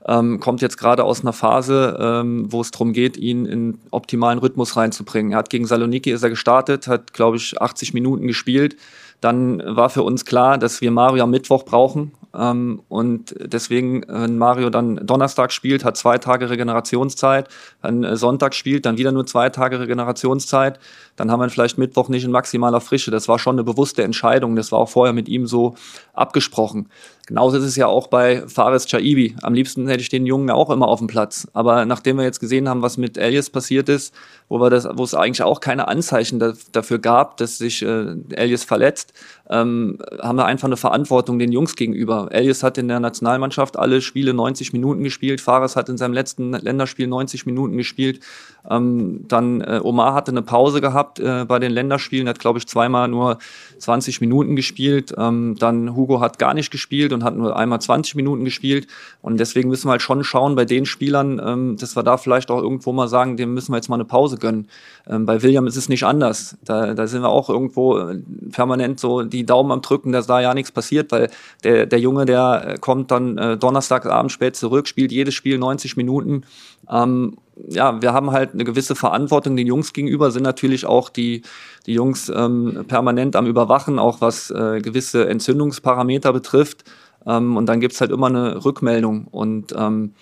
ähm, 0.07 0.41
kommt 0.41 0.63
jetzt 0.63 0.79
gerade 0.79 1.05
aus 1.05 1.21
einer 1.21 1.33
Phase, 1.33 1.99
ähm, 2.01 2.51
wo 2.51 2.61
es 2.61 2.71
darum 2.71 2.93
geht, 2.93 3.17
ihn 3.17 3.45
in 3.45 3.79
optimalen 3.91 4.39
Rhythmus 4.39 4.77
reinzubringen. 4.77 5.33
Er 5.33 5.39
hat 5.39 5.51
gegen 5.51 5.67
Saloniki 5.67 6.11
ist 6.11 6.23
er 6.23 6.31
gestartet, 6.31 6.87
hat, 6.89 7.13
glaube 7.13 7.37
ich, 7.37 7.61
80 7.61 7.93
Minuten 7.93 8.27
gespielt. 8.27 8.77
Dann 9.21 9.63
war 9.65 9.91
für 9.91 10.03
uns 10.03 10.25
klar, 10.25 10.57
dass 10.57 10.81
wir 10.81 10.91
Mario 10.91 11.25
am 11.25 11.31
Mittwoch 11.31 11.65
brauchen. 11.65 12.13
Ähm, 12.35 12.81
und 12.89 13.35
deswegen, 13.39 14.05
wenn 14.09 14.39
Mario 14.39 14.71
dann 14.71 15.05
Donnerstag 15.07 15.53
spielt, 15.53 15.85
hat 15.85 15.97
zwei 15.97 16.17
Tage 16.17 16.49
Regenerationszeit, 16.49 17.49
dann 17.83 18.05
äh, 18.05 18.17
Sonntag 18.17 18.55
spielt, 18.55 18.87
dann 18.87 18.99
wieder 18.99 19.13
nur 19.13 19.27
zwei 19.27 19.51
Tage 19.51 19.81
Regenerationszeit, 19.81 20.79
dann 21.21 21.31
haben 21.31 21.41
wir 21.41 21.51
vielleicht 21.51 21.77
Mittwoch 21.77 22.09
nicht 22.09 22.25
in 22.25 22.31
maximaler 22.31 22.81
Frische. 22.81 23.11
Das 23.11 23.29
war 23.29 23.39
schon 23.39 23.57
eine 23.57 23.63
bewusste 23.63 24.03
Entscheidung. 24.03 24.57
Das 24.57 24.73
war 24.73 24.79
auch 24.79 24.89
vorher 24.89 25.13
mit 25.13 25.29
ihm 25.29 25.47
so 25.47 25.75
abgesprochen. 26.15 26.89
Genauso 27.27 27.59
ist 27.59 27.65
es 27.65 27.77
ja 27.77 27.87
auch 27.87 28.07
bei 28.07 28.43
Fares 28.49 28.87
Chaibi. 28.87 29.37
Am 29.43 29.53
liebsten 29.53 29.87
hätte 29.87 30.01
ich 30.01 30.09
den 30.09 30.25
Jungen 30.25 30.51
auch 30.51 30.71
immer 30.71 30.89
auf 30.89 30.99
dem 30.99 31.09
Platz. 31.09 31.47
Aber 31.53 31.85
nachdem 31.85 32.17
wir 32.17 32.25
jetzt 32.25 32.41
gesehen 32.41 32.71
haben, 32.71 32.81
was 32.81 32.97
mit 32.97 33.19
Elias 33.19 33.51
passiert 33.51 33.91
ist, 33.91 34.15
wo, 34.49 34.59
wir 34.61 34.71
das, 34.71 34.89
wo 34.95 35.05
es 35.05 35.15
eigentlich 35.15 35.43
auch 35.43 35.61
keine 35.61 35.87
Anzeichen 35.87 36.39
da, 36.39 36.55
dafür 36.73 36.99
gab, 36.99 37.37
dass 37.37 37.59
sich 37.59 37.83
äh, 37.83 38.17
Elias 38.31 38.65
verletzt, 38.65 39.13
ähm, 39.49 39.99
haben 40.21 40.37
wir 40.37 40.47
einfach 40.47 40.67
eine 40.67 40.77
Verantwortung 40.77 41.39
den 41.39 41.53
Jungs 41.53 41.77
gegenüber. 41.77 42.29
Elias 42.31 42.63
hat 42.63 42.79
in 42.79 42.89
der 42.89 42.99
Nationalmannschaft 42.99 43.77
alle 43.77 44.01
Spiele 44.01 44.33
90 44.33 44.73
Minuten 44.73 45.05
gespielt, 45.05 45.41
Fares 45.41 45.77
hat 45.77 45.89
in 45.89 45.99
seinem 45.99 46.15
letzten 46.15 46.53
Länderspiel 46.53 47.07
90 47.07 47.47
Minuten 47.47 47.77
gespielt. 47.77 48.21
Ähm, 48.69 49.25
dann 49.29 49.61
äh, 49.61 49.81
Omar 49.83 50.15
hatte 50.15 50.31
eine 50.31 50.43
Pause 50.43 50.81
gehabt 50.81 51.10
äh, 51.19 51.45
bei 51.45 51.59
den 51.59 51.73
Länderspielen, 51.73 52.29
hat 52.29 52.39
glaube 52.39 52.59
ich 52.59 52.67
zweimal 52.67 53.09
nur 53.09 53.39
20 53.79 54.21
Minuten 54.21 54.57
gespielt. 54.57 55.13
Ähm, 55.17 55.57
dann 55.59 55.97
Hugo 55.97 56.21
hat 56.21 56.39
gar 56.39 56.55
nicht 56.55 56.71
gespielt 56.71 57.13
und 57.13 57.25
hat 57.25 57.37
nur 57.37 57.57
einmal 57.57 57.81
20 57.81 58.15
Minuten 58.15 58.45
gespielt. 58.45 58.87
Und 59.23 59.41
deswegen 59.41 59.69
müssen 59.69 59.89
wir 59.89 59.93
halt 59.93 60.03
schon 60.03 60.23
schauen 60.23 60.55
bei 60.55 60.65
den 60.65 60.87
Spielern, 60.87 61.41
ähm, 61.45 61.77
dass 61.79 61.97
wir 61.97 62.03
da 62.03 62.17
vielleicht 62.17 62.51
auch 62.51 62.63
irgendwo 62.63 62.93
mal 62.93 63.09
sagen, 63.09 63.37
dem 63.37 63.55
müssen 63.55 63.73
wir 63.73 63.77
jetzt 63.77 63.89
mal 63.89 63.97
eine 63.97 64.05
Pause 64.05 64.37
gönnen. 64.37 64.69
Ähm, 65.09 65.27
bei 65.27 65.43
William 65.43 65.67
ist 65.67 65.77
es 65.77 65.89
nicht 65.89 66.05
anders. 66.05 66.57
Da, 66.65 66.95
da 66.95 67.07
sind 67.07 67.23
wir 67.23 67.31
auch 67.31 67.49
irgendwo 67.49 67.99
äh, 67.99 68.19
permanent 68.53 69.01
so 69.01 69.23
die 69.23 69.45
Daumen 69.45 69.73
am 69.73 69.81
Drücken, 69.83 70.13
dass 70.13 70.27
da 70.27 70.41
ja 70.41 70.55
nichts 70.55 70.73
passiert, 70.73 71.11
weil 71.13 71.31
der, 71.65 71.87
der 71.87 71.99
Junge, 71.99 72.27
der 72.27 72.65
äh, 72.67 72.79
kommt 72.79 73.11
dann 73.11 73.39
äh, 73.39 73.57
Donnerstagabend 73.57 74.31
spät 74.31 74.57
zurück, 74.57 74.87
spielt 74.87 75.13
jedes 75.13 75.35
Spiel 75.35 75.59
90 75.59 75.97
Minuten. 75.97 76.43
Ähm, 76.91 77.37
ja, 77.69 78.01
wir 78.01 78.13
haben 78.13 78.31
halt 78.31 78.55
eine 78.55 78.65
gewisse 78.65 78.95
Verantwortung 78.95 79.57
den 79.57 79.67
Jungs 79.67 79.93
gegenüber, 79.93 80.31
sind 80.31 80.43
natürlich 80.43 80.87
auch 80.87 81.09
die, 81.09 81.43
die 81.87 81.95
Jungs 81.95 82.31
ähm, 82.35 82.85
permanent 82.89 83.37
am 83.37 83.47
Überwachen, 83.47 83.99
auch 83.99 84.21
was 84.21 84.51
äh, 84.51 84.81
gewisse 84.81 85.29
Entzündungsparameter 85.29 86.33
betrifft. 86.33 86.85
Ähm, 87.27 87.57
und 87.57 87.67
dann 87.67 87.81
gibt's 87.81 88.01
halt 88.01 88.11
immer 88.11 88.27
eine 88.27 88.65
Rückmeldung. 88.65 89.27
Und 89.31 89.75
ähm, 89.77 90.15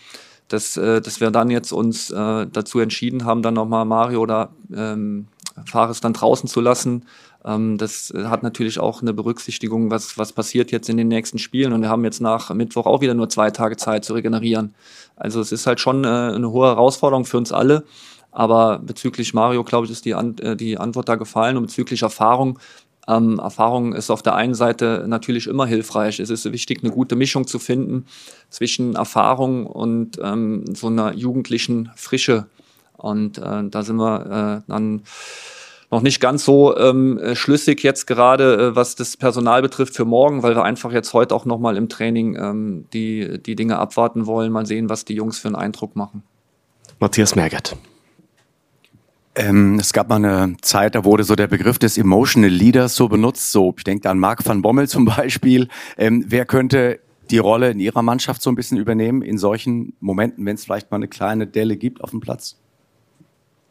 dass, 0.48 0.76
äh, 0.76 1.00
dass 1.00 1.20
wir 1.20 1.30
dann 1.30 1.50
jetzt 1.50 1.72
uns 1.72 2.10
äh, 2.10 2.46
dazu 2.46 2.80
entschieden 2.80 3.24
haben, 3.24 3.42
dann 3.42 3.54
nochmal 3.54 3.84
Mario 3.84 4.20
oder 4.20 4.50
ähm, 4.74 5.28
Fares 5.66 6.00
dann 6.00 6.12
draußen 6.12 6.48
zu 6.48 6.60
lassen. 6.60 7.04
Ähm, 7.44 7.78
das 7.78 8.12
hat 8.14 8.42
natürlich 8.42 8.78
auch 8.80 9.02
eine 9.02 9.12
Berücksichtigung, 9.12 9.90
was, 9.90 10.18
was 10.18 10.32
passiert 10.32 10.72
jetzt 10.72 10.88
in 10.88 10.96
den 10.96 11.08
nächsten 11.08 11.38
Spielen. 11.38 11.72
Und 11.72 11.82
wir 11.82 11.88
haben 11.88 12.04
jetzt 12.04 12.20
nach 12.20 12.52
Mittwoch 12.54 12.86
auch 12.86 13.00
wieder 13.00 13.14
nur 13.14 13.28
zwei 13.28 13.50
Tage 13.50 13.76
Zeit 13.76 14.04
zu 14.04 14.14
regenerieren. 14.14 14.74
Also 15.16 15.40
es 15.40 15.52
ist 15.52 15.66
halt 15.66 15.80
schon 15.80 16.04
äh, 16.04 16.08
eine 16.08 16.50
hohe 16.50 16.66
Herausforderung 16.66 17.24
für 17.24 17.38
uns 17.38 17.52
alle. 17.52 17.84
Aber 18.30 18.78
bezüglich 18.78 19.34
Mario, 19.34 19.64
glaube 19.64 19.86
ich, 19.86 19.92
ist 19.92 20.04
die, 20.04 20.10
äh, 20.10 20.56
die 20.56 20.78
Antwort 20.78 21.08
da 21.08 21.16
gefallen. 21.16 21.56
Und 21.56 21.66
bezüglich 21.66 22.02
Erfahrung 22.02 22.58
Ähm, 23.08 23.38
Erfahrung 23.38 23.94
ist 23.94 24.10
auf 24.10 24.22
der 24.22 24.34
einen 24.34 24.54
Seite 24.54 25.06
natürlich 25.08 25.46
immer 25.46 25.64
hilfreich. 25.66 26.20
Es 26.20 26.28
ist 26.28 26.44
wichtig, 26.52 26.82
eine 26.82 26.92
gute 26.92 27.16
Mischung 27.16 27.46
zu 27.46 27.58
finden 27.58 28.04
zwischen 28.50 28.96
Erfahrung 28.96 29.66
und 29.66 30.18
ähm, 30.22 30.64
so 30.74 30.88
einer 30.88 31.14
jugendlichen 31.14 31.90
Frische. 31.96 32.48
Und 32.98 33.38
äh, 33.38 33.64
da 33.70 33.82
sind 33.82 33.96
wir 33.96 34.60
äh, 34.66 34.70
dann 34.70 35.02
noch 35.90 36.02
nicht 36.02 36.20
ganz 36.20 36.44
so 36.44 36.76
ähm, 36.76 37.18
äh, 37.18 37.34
schlüssig 37.34 37.82
jetzt 37.82 38.06
gerade, 38.06 38.70
äh, 38.70 38.76
was 38.76 38.94
das 38.94 39.16
Personal 39.16 39.62
betrifft 39.62 39.94
für 39.94 40.04
morgen, 40.04 40.42
weil 40.42 40.54
wir 40.54 40.64
einfach 40.64 40.92
jetzt 40.92 41.14
heute 41.14 41.34
auch 41.34 41.46
nochmal 41.46 41.76
im 41.76 41.88
Training 41.88 42.36
ähm, 42.36 42.84
die, 42.92 43.42
die 43.42 43.56
Dinge 43.56 43.78
abwarten 43.78 44.26
wollen, 44.26 44.52
mal 44.52 44.66
sehen, 44.66 44.90
was 44.90 45.04
die 45.04 45.14
Jungs 45.14 45.38
für 45.38 45.48
einen 45.48 45.56
Eindruck 45.56 45.96
machen. 45.96 46.22
Matthias 47.00 47.36
Mergert. 47.36 47.76
Ähm, 49.34 49.78
es 49.78 49.92
gab 49.92 50.08
mal 50.08 50.16
eine 50.16 50.56
Zeit, 50.62 50.94
da 50.94 51.04
wurde 51.04 51.22
so 51.22 51.36
der 51.36 51.46
Begriff 51.46 51.78
des 51.78 51.96
Emotional 51.96 52.50
Leaders 52.50 52.96
so 52.96 53.08
benutzt. 53.08 53.52
So, 53.52 53.72
ich 53.76 53.84
denke 53.84 54.10
an 54.10 54.18
Marc 54.18 54.44
van 54.44 54.62
Bommel 54.62 54.88
zum 54.88 55.04
Beispiel. 55.16 55.68
Ähm, 55.96 56.24
wer 56.26 56.44
könnte 56.44 56.98
die 57.30 57.38
Rolle 57.38 57.70
in 57.70 57.78
Ihrer 57.78 58.02
Mannschaft 58.02 58.42
so 58.42 58.50
ein 58.50 58.56
bisschen 58.56 58.78
übernehmen 58.78 59.22
in 59.22 59.38
solchen 59.38 59.94
Momenten, 60.00 60.44
wenn 60.44 60.56
es 60.56 60.64
vielleicht 60.64 60.90
mal 60.90 60.96
eine 60.96 61.08
kleine 61.08 61.46
Delle 61.46 61.76
gibt 61.76 62.02
auf 62.02 62.10
dem 62.10 62.20
Platz? 62.20 62.56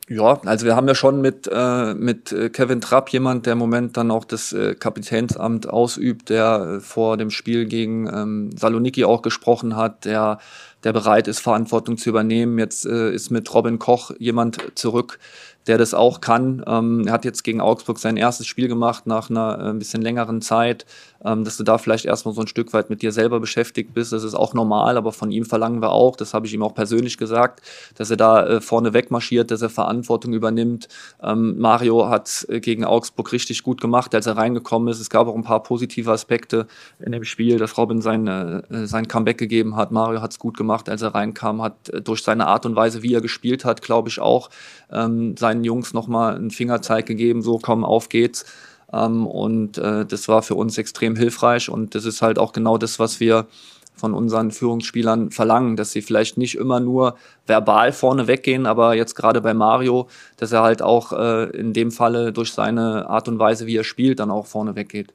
Ja, 0.09 0.39
also 0.45 0.65
wir 0.65 0.77
haben 0.77 0.87
ja 0.87 0.95
schon 0.95 1.19
mit, 1.19 1.49
äh, 1.51 1.93
mit 1.93 2.31
äh, 2.31 2.49
Kevin 2.49 2.79
Trapp 2.79 3.09
jemand, 3.09 3.45
der 3.45 3.53
im 3.53 3.59
Moment 3.59 3.97
dann 3.97 4.09
auch 4.09 4.23
das 4.23 4.53
äh, 4.53 4.73
Kapitänsamt 4.73 5.67
ausübt, 5.67 6.29
der 6.29 6.77
äh, 6.77 6.79
vor 6.79 7.17
dem 7.17 7.29
Spiel 7.29 7.65
gegen 7.65 8.07
ähm, 8.07 8.51
Saloniki 8.55 9.03
auch 9.03 9.21
gesprochen 9.21 9.75
hat, 9.75 10.05
der, 10.05 10.39
der 10.85 10.93
bereit 10.93 11.27
ist, 11.27 11.39
Verantwortung 11.39 11.97
zu 11.97 12.09
übernehmen. 12.09 12.57
Jetzt 12.57 12.85
äh, 12.85 13.11
ist 13.11 13.31
mit 13.31 13.53
Robin 13.53 13.79
Koch 13.79 14.11
jemand 14.17 14.71
zurück, 14.75 15.19
der 15.67 15.77
das 15.77 15.93
auch 15.93 16.21
kann. 16.21 16.63
Ähm, 16.65 17.07
er 17.07 17.13
hat 17.13 17.25
jetzt 17.25 17.43
gegen 17.43 17.61
Augsburg 17.61 17.99
sein 17.99 18.17
erstes 18.17 18.47
Spiel 18.47 18.67
gemacht 18.67 19.05
nach 19.05 19.29
einer 19.29 19.59
äh, 19.59 19.69
ein 19.69 19.79
bisschen 19.79 20.01
längeren 20.01 20.41
Zeit, 20.41 20.85
ähm, 21.23 21.43
dass 21.43 21.57
du 21.57 21.63
da 21.63 21.77
vielleicht 21.77 22.05
erstmal 22.05 22.33
so 22.33 22.41
ein 22.41 22.47
Stück 22.47 22.73
weit 22.73 22.89
mit 22.89 23.01
dir 23.01 23.11
selber 23.11 23.39
beschäftigt 23.39 23.93
bist. 23.93 24.13
Das 24.13 24.23
ist 24.23 24.33
auch 24.33 24.53
normal, 24.53 24.97
aber 24.97 25.11
von 25.11 25.31
ihm 25.31 25.45
verlangen 25.45 25.81
wir 25.81 25.91
auch, 25.91 26.15
das 26.15 26.33
habe 26.33 26.47
ich 26.47 26.53
ihm 26.53 26.63
auch 26.63 26.73
persönlich 26.73 27.17
gesagt, 27.17 27.61
dass 27.95 28.09
er 28.09 28.17
da 28.17 28.45
äh, 28.45 28.61
vorne 28.61 28.93
wegmarschiert, 28.93 29.51
dass 29.51 29.61
er 29.61 29.69
Verantwortung 29.69 30.33
übernimmt. 30.33 30.87
Ähm, 31.21 31.59
Mario 31.59 32.07
hat 32.09 32.45
äh, 32.49 32.59
gegen 32.59 32.85
Augsburg 32.85 33.31
richtig 33.33 33.63
gut 33.63 33.81
gemacht, 33.81 34.15
als 34.15 34.25
er 34.25 34.37
reingekommen 34.37 34.87
ist. 34.87 34.99
Es 34.99 35.09
gab 35.09 35.27
auch 35.27 35.35
ein 35.35 35.43
paar 35.43 35.63
positive 35.63 36.11
Aspekte 36.11 36.67
in 36.99 37.11
dem 37.11 37.25
Spiel, 37.25 37.57
dass 37.57 37.77
Robin 37.77 38.01
sein, 38.01 38.27
äh, 38.27 38.87
sein 38.87 39.07
Comeback 39.07 39.37
gegeben 39.37 39.75
hat. 39.75 39.91
Mario 39.91 40.21
hat 40.21 40.31
es 40.31 40.39
gut 40.39 40.55
gemacht, 40.57 40.89
als 40.89 41.01
er 41.01 41.13
reinkam, 41.13 41.61
hat 41.61 41.89
äh, 41.89 42.01
durch 42.01 42.23
seine 42.23 42.47
Art 42.47 42.65
und 42.65 42.75
Weise, 42.75 43.03
wie 43.03 43.13
er 43.13 43.21
gespielt 43.21 43.65
hat, 43.65 43.81
glaube 43.81 44.09
ich 44.09 44.19
auch, 44.19 44.49
ähm, 44.91 45.35
seinen 45.57 45.63
Jungs 45.63 45.93
nochmal 45.93 46.35
einen 46.35 46.51
Fingerzeig 46.51 47.05
gegeben, 47.05 47.41
so 47.41 47.59
komm, 47.59 47.83
auf 47.83 48.09
geht's. 48.09 48.45
Ähm, 48.93 49.25
und 49.25 49.77
äh, 49.77 50.05
das 50.05 50.27
war 50.27 50.41
für 50.41 50.55
uns 50.55 50.77
extrem 50.77 51.15
hilfreich 51.15 51.69
und 51.69 51.95
das 51.95 52.05
ist 52.05 52.21
halt 52.21 52.39
auch 52.39 52.53
genau 52.53 52.77
das, 52.77 52.99
was 52.99 53.19
wir 53.19 53.47
von 53.95 54.13
unseren 54.13 54.51
Führungsspielern 54.51 55.31
verlangen, 55.31 55.75
dass 55.75 55.91
sie 55.91 56.03
vielleicht 56.03 56.37
nicht 56.37 56.55
immer 56.55 56.79
nur 56.79 57.17
verbal 57.47 57.91
vorne 57.91 58.27
weggehen, 58.27 58.67
aber 58.67 58.93
jetzt 58.93 59.15
gerade 59.15 59.41
bei 59.41 59.55
Mario, 59.55 60.07
dass 60.37 60.51
er 60.51 60.61
halt 60.61 60.83
auch 60.83 61.13
äh, 61.13 61.45
in 61.57 61.73
dem 61.73 61.91
Falle 61.91 62.31
durch 62.31 62.53
seine 62.53 63.09
Art 63.09 63.27
und 63.27 63.39
Weise, 63.39 63.65
wie 63.65 63.75
er 63.75 63.83
spielt, 63.83 64.19
dann 64.19 64.29
auch 64.29 64.45
vorne 64.45 64.75
weggeht. 64.75 65.13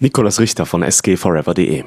Nikolas 0.00 0.40
Richter 0.40 0.64
von 0.64 0.82
sgforever.de. 0.82 1.84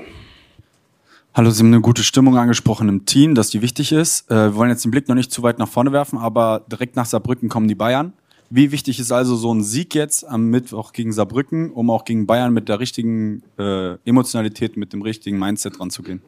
Hallo, 1.34 1.50
Sie 1.50 1.62
haben 1.62 1.68
eine 1.68 1.80
gute 1.80 2.04
Stimmung 2.04 2.38
angesprochen 2.38 2.90
im 2.90 3.06
Team, 3.06 3.36
dass 3.36 3.50
die 3.50 3.62
wichtig 3.62 3.94
ist. 3.94 4.30
Äh, 4.30 4.36
wir 4.36 4.56
wollen 4.56 4.70
jetzt 4.70 4.84
den 4.84 4.92
Blick 4.92 5.08
noch 5.08 5.16
nicht 5.16 5.32
zu 5.32 5.42
weit 5.44 5.60
nach 5.60 5.68
vorne 5.70 5.94
werfen, 5.94 6.20
aber 6.20 6.66
direkt 6.70 6.98
nach 6.98 7.06
Saarbrücken 7.06 7.48
kommen 7.48 7.70
die 7.70 7.76
Bayern. 7.76 8.12
Wie 8.50 8.74
wichtig 8.74 9.00
ist 9.00 9.14
also 9.14 9.38
so 9.38 9.54
ein 9.54 9.64
Sieg 9.64 9.96
jetzt 9.96 10.28
am 10.28 10.50
Mittwoch 10.50 10.92
gegen 10.92 11.14
Saarbrücken, 11.14 11.72
um 11.72 11.90
auch 11.90 12.04
gegen 12.04 12.28
Bayern 12.28 12.52
mit 12.52 12.68
der 12.68 12.82
richtigen 12.82 13.44
äh, 13.58 13.94
Emotionalität, 14.04 14.76
mit 14.76 14.92
dem 14.92 15.04
richtigen 15.04 15.40
Mindset 15.40 15.80
ranzugehen? 15.80 16.22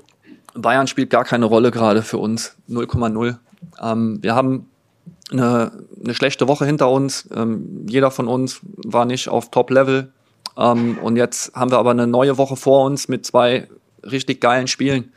Bayern 0.53 0.87
spielt 0.87 1.09
gar 1.09 1.25
keine 1.25 1.47
Rolle 1.47 1.71
gerade 1.71 2.01
für 2.01 2.17
uns. 2.17 2.55
0,0. 2.69 3.35
Ähm, 3.81 4.19
wir 4.23 4.35
haben 4.35 4.67
eine, 5.33 5.83
eine, 6.01 6.13
schlechte 6.13 6.47
Woche 6.47 6.65
hinter 6.65 6.89
uns. 6.89 7.27
Ähm, 7.35 7.85
jeder 7.89 8.09
von 8.09 8.29
uns 8.29 8.61
war 8.63 9.03
nicht 9.03 9.27
auf 9.27 9.51
Top-Level. 9.51 10.13
Ähm, 10.55 10.97
und 10.99 11.17
jetzt 11.17 11.53
haben 11.55 11.71
wir 11.71 11.77
aber 11.77 11.91
eine 11.91 12.07
neue 12.07 12.37
Woche 12.37 12.55
vor 12.55 12.85
uns 12.85 13.09
mit 13.09 13.25
zwei 13.25 13.67
richtig 14.09 14.41
geilen 14.41 14.67
Spielen. 14.67 15.11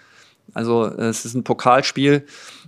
Also 0.54 0.86
es 0.86 1.24
ist 1.24 1.34
ein 1.34 1.44
Pokalspiel, 1.44 2.24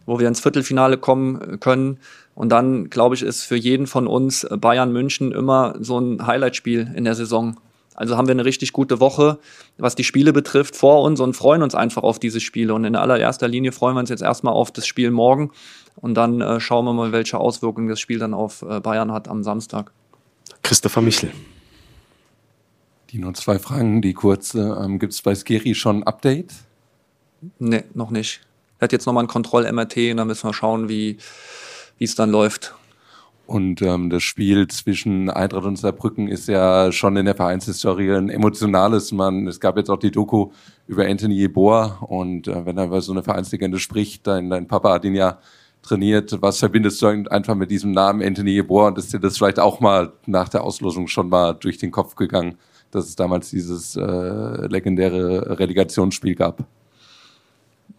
wo 0.06 0.18
wir 0.18 0.28
ins 0.28 0.40
Viertelfinale 0.40 0.98
kommen 0.98 1.60
können. 1.60 1.98
Und 2.34 2.50
dann, 2.50 2.90
glaube 2.90 3.14
ich, 3.14 3.22
ist 3.22 3.44
für 3.44 3.56
jeden 3.56 3.86
von 3.86 4.06
uns 4.06 4.46
Bayern 4.50 4.92
München 4.92 5.32
immer 5.32 5.74
so 5.80 5.98
ein 5.98 6.26
Highlight-Spiel 6.26 6.92
in 6.94 7.04
der 7.04 7.14
Saison. 7.14 7.56
Also 7.94 8.16
haben 8.16 8.28
wir 8.28 8.32
eine 8.32 8.44
richtig 8.44 8.72
gute 8.72 9.00
Woche, 9.00 9.38
was 9.76 9.96
die 9.96 10.04
Spiele 10.04 10.32
betrifft, 10.32 10.76
vor 10.76 11.02
uns 11.02 11.18
und 11.18 11.34
freuen 11.34 11.64
uns 11.64 11.74
einfach 11.74 12.04
auf 12.04 12.20
diese 12.20 12.38
Spiele. 12.38 12.72
Und 12.74 12.84
in 12.84 12.94
allererster 12.94 13.48
Linie 13.48 13.72
freuen 13.72 13.96
wir 13.96 14.00
uns 14.00 14.10
jetzt 14.10 14.22
erstmal 14.22 14.54
auf 14.54 14.70
das 14.70 14.86
Spiel 14.86 15.10
morgen. 15.10 15.50
Und 15.96 16.14
dann 16.14 16.40
äh, 16.40 16.60
schauen 16.60 16.84
wir 16.84 16.92
mal, 16.92 17.10
welche 17.10 17.38
Auswirkungen 17.38 17.88
das 17.88 17.98
Spiel 17.98 18.20
dann 18.20 18.34
auf 18.34 18.62
äh, 18.62 18.78
Bayern 18.78 19.10
hat 19.10 19.26
am 19.26 19.42
Samstag. 19.42 19.90
Christopher 20.62 21.00
Michel. 21.00 21.32
Die 23.10 23.18
nur 23.18 23.34
zwei 23.34 23.58
Fragen, 23.58 24.02
die 24.02 24.12
kurze. 24.12 24.78
Ähm, 24.82 24.98
Gibt 24.98 25.12
es 25.14 25.22
bei 25.22 25.34
Skeri 25.34 25.74
schon 25.74 26.00
ein 26.00 26.02
Update? 26.02 26.52
Nee, 27.58 27.84
noch 27.94 28.10
nicht. 28.10 28.40
Er 28.78 28.84
hat 28.84 28.92
jetzt 28.92 29.06
nochmal 29.06 29.24
ein 29.24 29.28
Kontroll-MRT 29.28 29.96
und 30.10 30.18
dann 30.18 30.26
müssen 30.26 30.48
wir 30.48 30.54
schauen, 30.54 30.88
wie, 30.88 31.18
wie 31.96 32.04
es 32.04 32.14
dann 32.14 32.30
läuft. 32.30 32.74
Und 33.48 33.80
ähm, 33.80 34.10
das 34.10 34.24
Spiel 34.24 34.68
zwischen 34.68 35.30
Eintracht 35.30 35.64
und 35.64 35.76
Saarbrücken 35.76 36.28
ist 36.28 36.48
ja 36.48 36.92
schon 36.92 37.16
in 37.16 37.24
der 37.24 37.34
Vereinshistorie 37.34 38.12
ein 38.12 38.28
emotionales. 38.28 39.10
Man, 39.10 39.46
es 39.46 39.58
gab 39.58 39.78
jetzt 39.78 39.88
auch 39.88 39.98
die 39.98 40.10
Doku 40.10 40.50
über 40.86 41.06
Anthony 41.06 41.34
Jeboa 41.36 41.98
und 42.06 42.46
äh, 42.46 42.66
wenn 42.66 42.76
er 42.76 42.84
über 42.84 43.00
so 43.00 43.12
eine 43.12 43.22
Vereinslegende 43.22 43.78
spricht, 43.78 44.26
dein, 44.26 44.50
dein 44.50 44.68
Papa 44.68 44.92
hat 44.92 45.06
ihn 45.06 45.14
ja 45.14 45.38
trainiert. 45.80 46.36
Was 46.42 46.58
verbindest 46.58 47.00
du 47.00 47.06
einfach 47.06 47.54
mit 47.54 47.70
diesem 47.70 47.92
Namen 47.92 48.22
Anthony 48.22 48.50
Jeboa? 48.50 48.88
Und 48.88 48.98
ist 48.98 49.14
dir 49.14 49.18
das 49.18 49.38
vielleicht 49.38 49.58
auch 49.58 49.80
mal 49.80 50.12
nach 50.26 50.50
der 50.50 50.62
Auslosung 50.62 51.08
schon 51.08 51.30
mal 51.30 51.54
durch 51.54 51.78
den 51.78 51.90
Kopf 51.90 52.16
gegangen, 52.16 52.58
dass 52.90 53.06
es 53.06 53.16
damals 53.16 53.50
dieses 53.50 53.96
äh, 53.96 54.66
legendäre 54.66 55.58
Relegationsspiel 55.58 56.34
gab? 56.34 56.66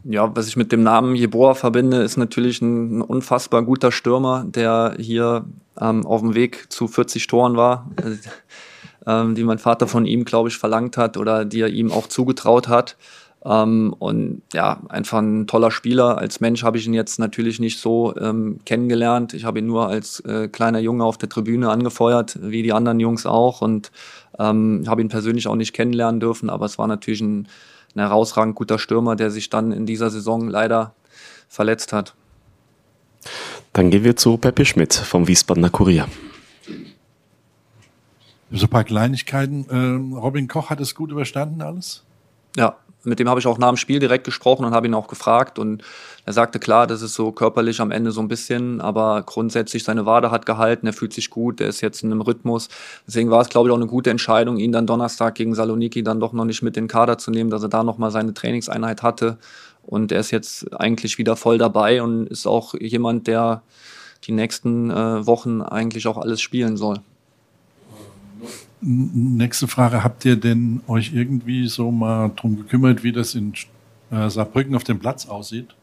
ja, 0.04 0.36
was 0.36 0.48
ich 0.48 0.56
mit 0.56 0.72
dem 0.72 0.84
Namen 0.84 1.16
Jeboa 1.16 1.54
verbinde, 1.54 2.02
ist 2.02 2.18
natürlich 2.18 2.62
ein, 2.62 3.00
ein 3.00 3.02
unfassbar 3.02 3.64
guter 3.64 3.92
Stürmer, 3.92 4.46
der 4.48 4.96
hier 4.98 5.46
ähm, 5.80 6.06
auf 6.06 6.22
dem 6.22 6.36
Weg 6.36 6.72
zu 6.72 6.88
40 6.88 7.28
Toren 7.28 7.58
war, 7.58 7.90
äh, 7.98 8.16
ähm, 9.06 9.36
die 9.36 9.44
mein 9.44 9.60
Vater 9.60 9.88
von 9.88 10.06
ihm, 10.06 10.26
glaube 10.26 10.50
ich, 10.50 10.58
verlangt 10.58 10.98
hat 10.98 11.18
oder 11.18 11.46
die 11.46 11.62
er 11.62 11.70
ihm 11.70 11.92
auch 11.92 12.08
zugetraut 12.08 12.68
hat. 12.68 12.98
Ähm, 13.46 13.96
und 13.98 14.42
ja, 14.54 14.82
einfach 14.90 15.20
ein 15.20 15.48
toller 15.48 15.72
Spieler. 15.72 16.18
Als 16.18 16.40
Mensch 16.40 16.64
habe 16.64 16.78
ich 16.78 16.86
ihn 16.86 16.94
jetzt 16.94 17.20
natürlich 17.20 17.60
nicht 17.60 17.80
so 17.80 18.16
ähm, 18.18 18.60
kennengelernt. 18.66 19.34
Ich 19.34 19.46
habe 19.46 19.60
ihn 19.60 19.66
nur 19.66 19.88
als 19.88 20.20
äh, 20.22 20.48
kleiner 20.48 20.80
Junge 20.80 21.06
auf 21.06 21.18
der 21.18 21.30
Tribüne 21.30 21.70
angefeuert, 21.70 22.38
wie 22.42 22.64
die 22.64 22.74
anderen 22.74 23.00
Jungs 23.00 23.26
auch. 23.26 23.62
Und 23.62 23.92
ähm, 24.38 24.84
habe 24.88 25.02
ihn 25.02 25.10
persönlich 25.10 25.48
auch 25.48 25.56
nicht 25.56 25.74
kennenlernen 25.74 26.20
dürfen, 26.20 26.50
aber 26.50 26.66
es 26.66 26.78
war 26.78 26.88
natürlich 26.88 27.22
ein 27.22 27.48
ein 27.96 28.02
herausragend 28.02 28.56
guter 28.56 28.80
Stürmer, 28.80 29.16
der 29.16 29.32
sich 29.32 29.50
dann 29.50 29.72
in 29.72 29.86
dieser 29.86 30.10
Saison 30.10 30.48
leider 30.48 30.94
verletzt 31.48 31.94
hat. 31.94 32.16
Dann 33.74 33.90
gehen 33.90 34.04
wir 34.04 34.16
zu 34.16 34.38
Pepe 34.38 34.66
Schmidt 34.66 34.94
vom 34.94 35.28
Wiesbadener 35.28 35.70
Kurier. 35.70 36.08
So 38.52 38.66
ein 38.66 38.70
paar 38.70 38.84
Kleinigkeiten. 38.84 39.68
Ähm, 39.70 40.14
Robin 40.14 40.48
Koch 40.48 40.70
hat 40.70 40.80
es 40.80 40.96
gut 40.96 41.12
überstanden 41.12 41.62
alles? 41.62 42.04
Ja, 42.56 42.78
mit 43.04 43.20
dem 43.20 43.30
habe 43.30 43.40
ich 43.40 43.48
auch 43.48 43.58
nach 43.58 43.70
dem 43.70 43.78
Spiel 43.78 44.00
direkt 44.00 44.26
gesprochen 44.26 44.66
und 44.66 44.74
habe 44.74 44.88
ihn 44.88 44.94
auch 44.94 45.08
gefragt. 45.08 45.58
Und 45.58 45.84
er 46.26 46.34
sagte, 46.34 46.60
klar, 46.60 46.86
das 46.86 47.02
ist 47.02 47.14
so 47.14 47.32
körperlich 47.32 47.80
am 47.80 47.92
Ende 47.92 48.12
so 48.12 48.22
ein 48.22 48.28
bisschen, 48.28 48.82
aber 48.82 49.24
grundsätzlich 49.26 49.84
seine 49.84 50.06
Wade 50.06 50.32
hat 50.32 50.46
gehalten, 50.46 50.88
er 50.88 50.94
fühlt 50.94 51.14
sich 51.14 51.30
gut, 51.30 51.62
er 51.62 51.68
ist 51.68 51.82
jetzt 51.82 52.04
in 52.04 52.12
einem 52.12 52.22
Rhythmus. 52.22 52.68
Deswegen 53.08 53.32
war 53.32 53.42
es, 53.42 53.50
glaube 53.50 53.70
ich, 53.70 53.74
auch 53.74 53.78
eine 53.78 53.88
gute 53.88 54.10
Entscheidung, 54.10 54.58
ihn 54.58 54.72
dann 54.72 54.88
Donnerstag 54.88 55.36
gegen 55.36 55.56
Saloniki 55.56 56.04
dann 56.04 56.20
doch 56.20 56.34
noch 56.34 56.46
nicht 56.46 56.62
mit 56.62 56.76
in 56.78 56.84
den 56.86 56.90
Kader 56.90 57.18
zu 57.18 57.32
nehmen, 57.32 57.50
dass 57.50 57.64
er 57.64 57.70
da 57.70 57.84
nochmal 57.84 58.12
seine 58.12 58.34
Trainingseinheit 58.34 59.02
hatte. 59.02 59.38
Und 59.84 60.12
er 60.12 60.20
ist 60.20 60.32
jetzt 60.32 60.74
eigentlich 60.80 61.18
wieder 61.18 61.36
voll 61.36 61.58
dabei 61.58 62.04
und 62.04 62.28
ist 62.28 62.46
auch 62.46 62.74
jemand, 62.80 63.28
der 63.28 63.64
die 64.26 64.34
nächsten 64.34 64.92
äh, 64.92 65.26
Wochen 65.26 65.62
eigentlich 65.62 66.06
auch 66.08 66.18
alles 66.18 66.42
spielen 66.42 66.78
soll. 66.78 67.00
Nächste 68.82 69.68
Frage, 69.68 70.04
habt 70.04 70.24
ihr 70.24 70.38
denn 70.38 70.82
euch 70.88 71.14
irgendwie 71.14 71.68
so 71.68 71.92
mal 71.92 72.32
drum 72.36 72.58
gekümmert, 72.58 73.04
wie 73.04 73.12
das 73.12 73.36
in 73.36 73.54
äh, 74.12 74.30
Saarbrücken 74.30 74.76
auf 74.76 74.86
dem 74.86 75.00
Platz 75.00 75.28
aussieht? 75.28 75.76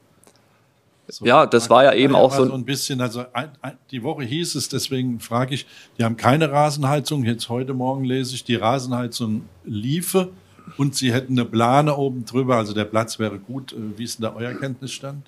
So, 1.09 1.25
ja, 1.25 1.47
das 1.47 1.71
war 1.71 1.85
ja 1.85 1.93
eben 1.93 2.17
auch 2.17 2.33
so. 2.33 2.47
so 2.47 2.55
ein 2.55 2.65
bisschen, 2.65 3.01
also 3.01 3.25
ein, 3.33 3.51
ein, 3.61 3.79
die 3.91 4.03
Woche 4.03 4.25
hieß 4.25 4.57
es, 4.57 4.69
deswegen 4.69 5.21
frage 5.21 5.55
ich, 5.55 5.67
die 5.99 6.05
haben 6.05 6.17
keine 6.17 6.51
Rasenheizung. 6.51 7.25
Jetzt 7.25 7.49
heute 7.49 7.75
Morgen 7.75 8.05
lese 8.05 8.35
ich, 8.35 8.45
die 8.45 8.57
Rasenheizung 8.57 9.43
liefe 9.65 10.31
und 10.79 10.97
sie 10.97 11.13
hätten 11.13 11.35
eine 11.35 11.45
Plane 11.45 11.95
oben 11.97 12.25
drüber, 12.25 12.57
also 12.57 12.73
der 12.73 12.87
Platz 12.87 13.19
wäre 13.19 13.39
gut. 13.39 13.73
Äh, 13.73 13.99
wie 13.99 14.05
ist 14.05 14.19
denn 14.19 14.25
da 14.25 14.35
euer 14.35 14.55
Kenntnisstand? 14.55 15.27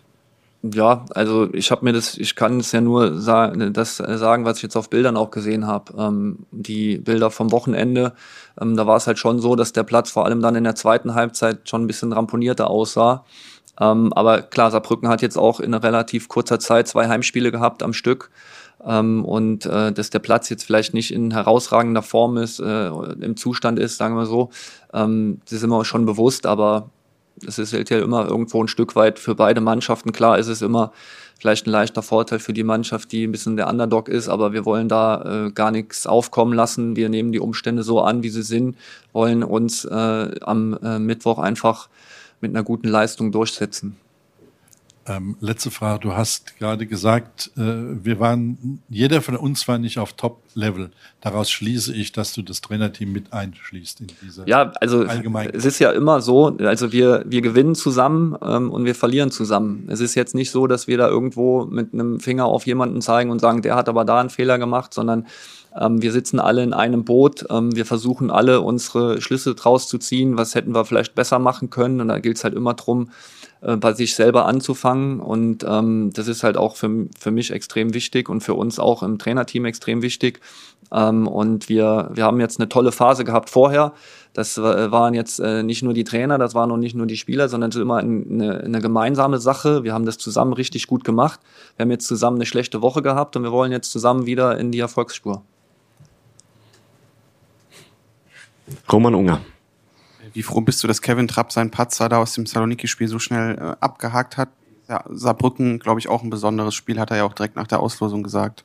Ja, 0.75 1.05
also 1.15 1.49
ich 1.53 1.71
habe 1.71 1.85
mir 1.85 1.93
das, 1.93 2.17
ich 2.17 2.35
kann 2.35 2.59
es 2.61 2.73
ja 2.73 2.81
nur 2.81 3.21
sa 3.21 3.49
das 3.49 3.97
sagen, 3.99 4.45
was 4.45 4.57
ich 4.59 4.65
jetzt 4.65 4.77
auf 4.77 4.91
Bildern 4.91 5.17
auch 5.17 5.31
gesehen 5.31 5.67
habe. 5.67 5.93
Ähm, 5.97 6.47
die 6.51 6.99
Bilder 6.99 7.31
vom 7.31 7.53
Wochenende, 7.53 8.15
ähm, 8.61 8.77
da 8.77 8.87
war 8.87 8.97
es 8.97 9.07
halt 9.07 9.19
schon 9.19 9.39
so, 9.39 9.55
dass 9.55 9.73
der 9.73 9.85
Platz 9.85 10.11
vor 10.11 10.25
allem 10.25 10.41
dann 10.43 10.57
in 10.57 10.65
der 10.65 10.75
zweiten 10.75 11.15
Halbzeit 11.15 11.69
schon 11.69 11.85
ein 11.85 11.87
bisschen 11.87 12.13
ramponierter 12.13 12.69
aussah. 12.69 13.25
Ähm, 13.81 14.13
aber 14.13 14.43
klar, 14.43 14.71
Saarbrücken 14.71 15.09
hat 15.09 15.23
jetzt 15.23 15.39
auch 15.39 15.61
in 15.61 15.75
relativ 15.75 16.29
kurzer 16.29 16.59
Zeit 16.59 16.89
zwei 16.89 17.09
Heimspiele 17.09 17.53
gehabt 17.53 17.83
am 17.83 17.93
Stück. 17.93 18.31
Ähm, 18.85 19.25
und 19.25 19.67
äh, 19.67 19.93
dass 19.93 20.11
der 20.11 20.21
Platz 20.21 20.49
jetzt 20.49 20.65
vielleicht 20.65 20.95
nicht 20.95 21.13
in 21.13 21.33
herausragender 21.33 22.03
Form 22.03 22.37
ist, 22.37 22.61
äh, 22.61 22.89
im 22.89 23.37
Zustand 23.37 23.79
ist, 23.79 23.97
sagen 23.97 24.17
wir 24.17 24.27
so, 24.27 24.51
ähm, 24.93 25.41
das 25.45 25.55
ist 25.55 25.65
immer 25.65 25.85
schon 25.85 26.07
bewusst, 26.07 26.47
aber 26.47 26.91
es 27.47 27.59
ist 27.59 27.73
halt 27.73 27.91
ja 27.91 27.99
immer 27.99 28.27
irgendwo 28.27 28.63
ein 28.63 28.69
Stück 28.69 28.97
weit 28.97 29.19
für 29.19 29.35
beide 29.35 29.61
Mannschaften. 29.61 30.13
Klar 30.13 30.39
ist 30.39 30.49
es 30.49 30.63
immer 30.63 30.93
vielleicht 31.39 31.67
ein 31.67 31.71
leichter 31.71 32.03
Vorteil 32.03 32.39
für 32.39 32.53
die 32.53 32.65
Mannschaft, 32.65 33.13
die 33.13 33.27
ein 33.27 33.33
bisschen 33.33 33.57
der 33.57 33.69
Underdog 33.69 34.09
ist, 34.09 34.29
aber 34.29 34.53
wir 34.53 34.65
wollen 34.65 34.89
da 34.89 35.47
äh, 35.47 35.51
gar 35.53 35.71
nichts 35.71 36.07
aufkommen 36.07 36.53
lassen. 36.53 36.97
Wir 36.97 37.09
nehmen 37.09 37.33
die 37.33 37.41
Umstände 37.41 37.83
so 37.83 38.01
an, 38.01 38.23
wie 38.23 38.29
sie 38.29 38.43
sind, 38.43 38.77
wollen 39.13 39.45
uns 39.45 39.85
äh, 39.85 40.31
am 40.41 40.79
äh, 40.83 40.99
Mittwoch 40.99 41.39
einfach 41.39 41.89
mit 42.41 42.55
einer 42.55 42.65
guten 42.65 42.89
Leistung 42.89 43.33
durchsetzen. 43.33 43.97
Ähm, 45.09 45.37
letzte 45.41 45.71
Frage. 45.71 46.01
Du 46.01 46.13
hast 46.13 46.59
gerade 46.59 46.87
gesagt, 46.87 47.51
äh, 47.57 47.61
wir 47.61 48.21
waren, 48.21 48.83
jeder 48.91 49.23
von 49.23 49.37
uns 49.37 49.67
war 49.67 49.79
nicht 49.79 49.99
auf 49.99 50.13
Top-Level. 50.13 50.91
Daraus 51.23 51.51
schließe 51.51 51.95
ich, 51.95 52.13
dass 52.13 52.35
du 52.35 52.43
das 52.43 52.61
Trainerteam 52.61 53.11
mit 53.11 53.33
einschließt 53.33 54.03
in 54.03 54.09
dieser 54.23 54.47
Ja, 54.47 54.71
also 54.81 55.05
es 55.05 55.65
ist 55.65 55.79
ja 55.79 55.93
immer 55.93 56.21
so, 56.21 56.57
also 56.59 56.93
wir, 56.93 57.25
wir 57.27 57.41
gewinnen 57.41 57.75
zusammen 57.75 58.37
ähm, 58.43 58.71
und 58.71 58.85
wir 58.85 58.95
verlieren 58.95 59.31
zusammen. 59.31 59.89
Es 59.89 60.01
ist 60.01 60.15
jetzt 60.15 60.35
nicht 60.35 60.51
so, 60.51 60.67
dass 60.67 60.87
wir 60.87 60.99
da 60.99 61.09
irgendwo 61.09 61.65
mit 61.65 61.95
einem 61.95 62.21
Finger 62.21 62.45
auf 62.45 62.67
jemanden 62.67 63.01
zeigen 63.01 63.31
und 63.31 63.41
sagen, 63.41 63.63
der 63.63 63.77
hat 63.77 63.89
aber 63.89 64.05
da 64.05 64.21
einen 64.21 64.31
Fehler 64.31 64.59
gemacht, 64.59 64.93
sondern 64.93 65.27
ähm, 65.77 66.03
wir 66.03 66.13
sitzen 66.13 66.41
alle 66.41 66.63
in 66.63 66.73
einem 66.73 67.05
Boot. 67.05 67.47
Ähm, 67.51 67.75
wir 67.75 67.87
versuchen 67.87 68.31
alle 68.31 68.61
unsere 68.61 69.21
Schlüsse 69.21 69.55
draus 69.55 69.89
zu 69.89 69.99
ziehen. 69.99 70.37
Was 70.37 70.55
hätten 70.55 70.75
wir 70.75 70.85
vielleicht 70.85 71.15
besser 71.15 71.39
machen 71.39 71.71
können? 71.71 72.01
Und 72.01 72.09
da 72.09 72.19
gilt 72.19 72.37
es 72.37 72.45
halt 72.45 72.55
immer 72.55 72.75
drum, 72.75 73.11
äh, 73.61 73.77
bei 73.77 73.93
sich 73.93 74.15
selber 74.15 74.47
anzufangen. 74.47 75.21
Und 75.21 75.65
ähm, 75.69 76.11
das 76.13 76.29
ist 76.29 76.43
halt 76.43 76.57
auch 76.57 76.77
für, 76.77 77.07
für 77.19 77.31
mich 77.31 77.51
extrem 77.51 77.95
wichtig 77.95 78.29
und 78.29 78.41
für 78.41 78.55
uns 78.55 78.79
auch 78.79 79.03
im 79.03 79.19
Trainerteam 79.19 79.65
extrem 79.67 80.03
wichtig. 80.03 80.41
Ähm, 80.91 81.27
und 81.27 81.69
wir, 81.69 82.11
wir 82.13 82.25
haben 82.25 82.41
jetzt 82.41 82.59
eine 82.59 82.69
tolle 82.69 82.93
Phase 82.93 83.25
gehabt 83.25 83.51
vorher. 83.51 83.93
Das 84.35 84.59
waren 84.59 85.15
jetzt 85.15 85.41
äh, 85.41 85.65
nicht 85.65 85.83
nur 85.83 85.95
die 85.95 86.05
Trainer, 86.05 86.39
das 86.39 86.55
waren 86.55 86.71
auch 86.71 86.77
nicht 86.77 86.95
nur 86.95 87.07
die 87.07 87.17
Spieler, 87.17 87.49
sondern 87.49 87.71
es 87.71 87.77
ist 87.77 87.83
immer 87.83 87.97
eine, 87.97 88.61
eine 88.61 88.81
gemeinsame 88.81 89.39
Sache. 89.39 89.83
Wir 89.83 89.95
haben 89.95 90.07
das 90.07 90.19
zusammen 90.19 90.53
richtig 90.53 90.87
gut 90.87 91.03
gemacht. 91.03 91.41
Wir 91.77 91.85
haben 91.85 91.91
jetzt 91.91 92.07
zusammen 92.07 92.37
eine 92.37 92.47
schlechte 92.47 92.81
Woche 92.81 93.03
gehabt 93.03 93.37
und 93.37 93.43
wir 93.43 93.51
wollen 93.51 93.73
jetzt 93.73 93.91
zusammen 93.91 94.27
wieder 94.27 94.57
in 94.59 94.71
die 94.71 94.79
Erfolgsspur. 94.79 95.43
Roman 98.91 99.15
Unger. 99.15 99.41
Wie 100.33 100.43
froh 100.43 100.61
bist 100.61 100.83
du, 100.83 100.89
dass 100.89 101.03
Kevin 101.03 101.29
Trapp 101.29 101.53
seinen 101.53 101.71
Patzer 101.71 102.09
da 102.09 102.19
aus 102.19 102.35
dem 102.35 102.47
Saloniki-Spiel 102.47 103.09
so 103.09 103.19
schnell 103.19 103.57
äh, 103.57 103.77
abgehakt 103.81 104.37
hat? 104.37 104.51
Ja, 104.89 105.05
Saarbrücken, 105.09 105.79
glaube 105.79 106.01
ich, 106.01 106.09
auch 106.09 106.23
ein 106.23 106.31
besonderes 106.31 106.75
Spiel, 106.75 106.99
hat 106.99 107.11
er 107.11 107.19
ja 107.19 107.25
auch 107.25 107.35
direkt 107.35 107.57
nach 107.57 107.67
der 107.67 107.81
Auslosung 107.81 108.23
gesagt. 108.23 108.65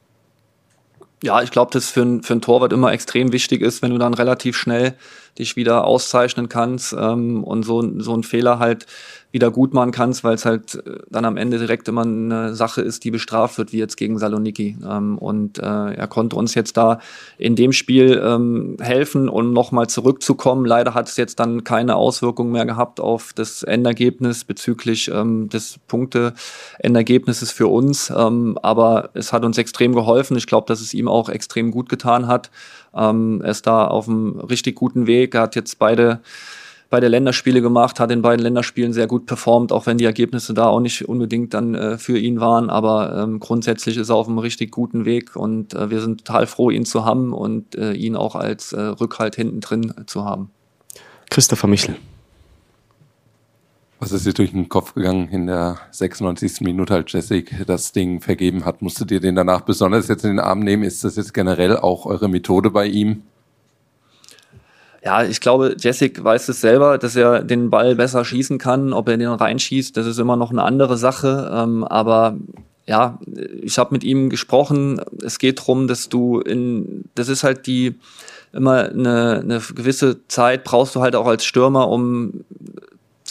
Ja, 1.21 1.41
ich 1.41 1.51
glaube, 1.51 1.71
dass 1.71 1.89
für, 1.89 2.01
ein, 2.01 2.21
für 2.21 2.33
einen 2.33 2.41
Torwart 2.41 2.73
immer 2.73 2.91
extrem 2.91 3.31
wichtig 3.31 3.61
ist, 3.61 3.81
wenn 3.81 3.91
du 3.91 3.97
dann 3.97 4.13
relativ 4.13 4.57
schnell 4.57 4.95
dich 5.37 5.55
wieder 5.55 5.85
auszeichnen 5.85 6.49
kannst 6.49 6.93
ähm, 6.97 7.43
und 7.43 7.63
so, 7.63 7.99
so 7.99 8.13
einen 8.13 8.23
Fehler 8.23 8.59
halt 8.59 8.85
wieder 9.33 9.49
gut 9.49 9.73
machen 9.73 9.91
kannst, 9.91 10.23
weil 10.23 10.35
es 10.35 10.45
halt 10.45 10.75
äh, 10.75 10.99
dann 11.09 11.25
am 11.25 11.37
Ende 11.37 11.57
direkt 11.57 11.87
immer 11.87 12.03
eine 12.03 12.53
Sache 12.53 12.81
ist, 12.81 13.03
die 13.03 13.09
bestraft 13.09 13.57
wird, 13.57 13.73
wie 13.73 13.79
jetzt 13.79 13.97
gegen 13.97 14.19
Saloniki. 14.19 14.77
Ähm, 14.87 15.17
und 15.17 15.57
äh, 15.57 15.93
er 15.93 16.07
konnte 16.07 16.35
uns 16.35 16.53
jetzt 16.53 16.77
da 16.77 16.99
in 17.39 17.55
dem 17.55 17.73
Spiel 17.73 18.21
ähm, 18.23 18.77
helfen, 18.79 19.27
um 19.27 19.51
nochmal 19.51 19.87
zurückzukommen. 19.87 20.65
Leider 20.65 20.93
hat 20.93 21.09
es 21.09 21.17
jetzt 21.17 21.39
dann 21.39 21.63
keine 21.63 21.95
Auswirkungen 21.95 22.51
mehr 22.51 22.67
gehabt 22.67 22.99
auf 22.99 23.33
das 23.33 23.63
Endergebnis 23.63 24.43
bezüglich 24.43 25.09
ähm, 25.11 25.49
des 25.49 25.79
Punkte-Endergebnisses 25.87 27.51
für 27.51 27.67
uns. 27.67 28.13
Ähm, 28.15 28.59
aber 28.61 29.09
es 29.15 29.33
hat 29.33 29.43
uns 29.43 29.57
extrem 29.57 29.95
geholfen. 29.95 30.37
Ich 30.37 30.45
glaube, 30.45 30.67
dass 30.67 30.79
es 30.79 30.93
ihm 30.93 31.07
auch 31.07 31.27
extrem 31.27 31.71
gut 31.71 31.89
getan 31.89 32.27
hat. 32.27 32.51
Ähm, 32.95 33.41
er 33.43 33.51
ist 33.51 33.67
da 33.67 33.87
auf 33.87 34.07
einem 34.07 34.39
richtig 34.39 34.75
guten 34.75 35.07
Weg. 35.07 35.35
Er 35.35 35.41
hat 35.41 35.55
jetzt 35.55 35.79
beide 35.79 36.21
beide 36.93 37.07
Länderspiele 37.07 37.59
gemacht, 37.59 37.99
hat 37.99 38.11
in 38.11 38.21
beiden 38.21 38.43
Länderspielen 38.43 38.93
sehr 38.93 39.07
gut 39.07 39.25
performt, 39.25 39.71
auch 39.71 39.87
wenn 39.87 39.97
die 39.97 40.05
Ergebnisse 40.05 40.53
da 40.53 40.67
auch 40.67 40.79
nicht 40.79 41.09
unbedingt 41.09 41.55
dann 41.55 41.73
äh, 41.73 41.97
für 41.97 42.19
ihn 42.19 42.39
waren. 42.39 42.69
Aber 42.69 43.17
ähm, 43.17 43.39
grundsätzlich 43.39 43.97
ist 43.97 44.09
er 44.09 44.15
auf 44.15 44.27
einem 44.27 44.37
richtig 44.37 44.69
guten 44.69 45.03
Weg 45.03 45.35
und 45.35 45.73
äh, 45.73 45.89
wir 45.89 46.01
sind 46.01 46.23
total 46.23 46.45
froh, 46.45 46.69
ihn 46.69 46.85
zu 46.85 47.03
haben 47.03 47.33
und 47.33 47.73
äh, 47.73 47.93
ihn 47.93 48.15
auch 48.15 48.35
als 48.35 48.73
äh, 48.73 48.79
Rückhalt 48.79 49.35
hinten 49.35 49.59
drin 49.59 49.91
zu 50.05 50.23
haben. 50.23 50.51
Christopher 51.31 51.65
Michel. 51.65 51.95
Was 54.03 54.11
ist 54.11 54.25
dir 54.25 54.33
durch 54.33 54.51
den 54.51 54.67
Kopf 54.67 54.95
gegangen 54.95 55.29
in 55.29 55.47
der 55.47 55.77
96. 55.91 56.59
Minute, 56.59 56.93
als 56.93 57.13
Jessic 57.13 57.65
das 57.65 57.93
Ding 57.93 58.19
vergeben 58.19 58.65
hat? 58.65 58.81
Musstet 58.81 59.11
ihr 59.11 59.21
den 59.21 59.33
danach 59.33 59.61
besonders 59.61 60.09
jetzt 60.09 60.25
in 60.25 60.31
den 60.31 60.39
Arm 60.41 60.59
nehmen? 60.59 60.83
Ist 60.83 61.05
das 61.05 61.15
jetzt 61.15 61.33
generell 61.33 61.77
auch 61.77 62.05
eure 62.05 62.27
Methode 62.27 62.69
bei 62.69 62.85
ihm? 62.85 63.21
Ja, 65.05 65.23
ich 65.23 65.39
glaube, 65.39 65.77
Jessic 65.79 66.21
weiß 66.21 66.49
es 66.49 66.59
selber, 66.59 66.97
dass 66.97 67.15
er 67.15 67.45
den 67.45 67.69
Ball 67.69 67.95
besser 67.95 68.25
schießen 68.25 68.57
kann. 68.57 68.91
Ob 68.91 69.07
er 69.07 69.15
den 69.15 69.29
reinschießt, 69.29 69.95
das 69.95 70.05
ist 70.05 70.19
immer 70.19 70.35
noch 70.35 70.51
eine 70.51 70.63
andere 70.63 70.97
Sache. 70.97 71.49
Ähm, 71.53 71.85
aber 71.85 72.35
ja, 72.85 73.19
ich 73.61 73.77
habe 73.77 73.95
mit 73.95 74.03
ihm 74.03 74.29
gesprochen. 74.29 74.99
Es 75.23 75.39
geht 75.39 75.59
darum, 75.61 75.87
dass 75.87 76.09
du 76.09 76.41
in, 76.41 77.05
das 77.15 77.29
ist 77.29 77.45
halt 77.45 77.67
die 77.67 77.95
immer 78.51 78.89
eine, 78.89 79.39
eine 79.41 79.59
gewisse 79.59 80.27
Zeit 80.27 80.63
brauchst 80.63 80.95
du 80.95 81.01
halt 81.01 81.15
auch 81.15 81.25
als 81.25 81.43
Stürmer, 81.43 81.89
um 81.89 82.43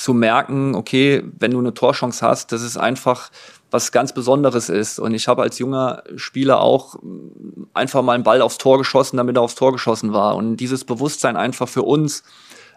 zu 0.03 0.15
merken, 0.15 0.75
okay, 0.75 1.23
wenn 1.39 1.53
du 1.53 1.59
eine 1.61 1.75
Torchance 1.75 2.27
hast, 2.27 2.51
das 2.51 2.63
ist 2.63 2.77
einfach 2.77 3.31
was 3.71 3.93
ganz 3.93 4.13
Besonderes 4.13 4.69
ist. 4.69 4.99
Und 4.99 5.15
ich 5.15 5.29
habe 5.29 5.43
als 5.43 5.59
junger 5.59 6.03
Spieler 6.17 6.61
auch 6.61 6.97
einfach 7.73 8.03
mal 8.03 8.15
einen 8.15 8.25
Ball 8.25 8.43
aufs 8.43 8.59
Tor 8.59 8.79
geschossen, 8.79 9.17
damit 9.17 9.37
er 9.37 9.43
aufs 9.43 9.55
Tor 9.55 9.73
geschossen 9.73 10.13
war. 10.13 10.37
Und 10.37 10.57
dieses 10.57 10.85
Bewusstsein 10.85 11.37
einfach 11.37 11.69
für 11.69 11.83
uns, 11.83 12.25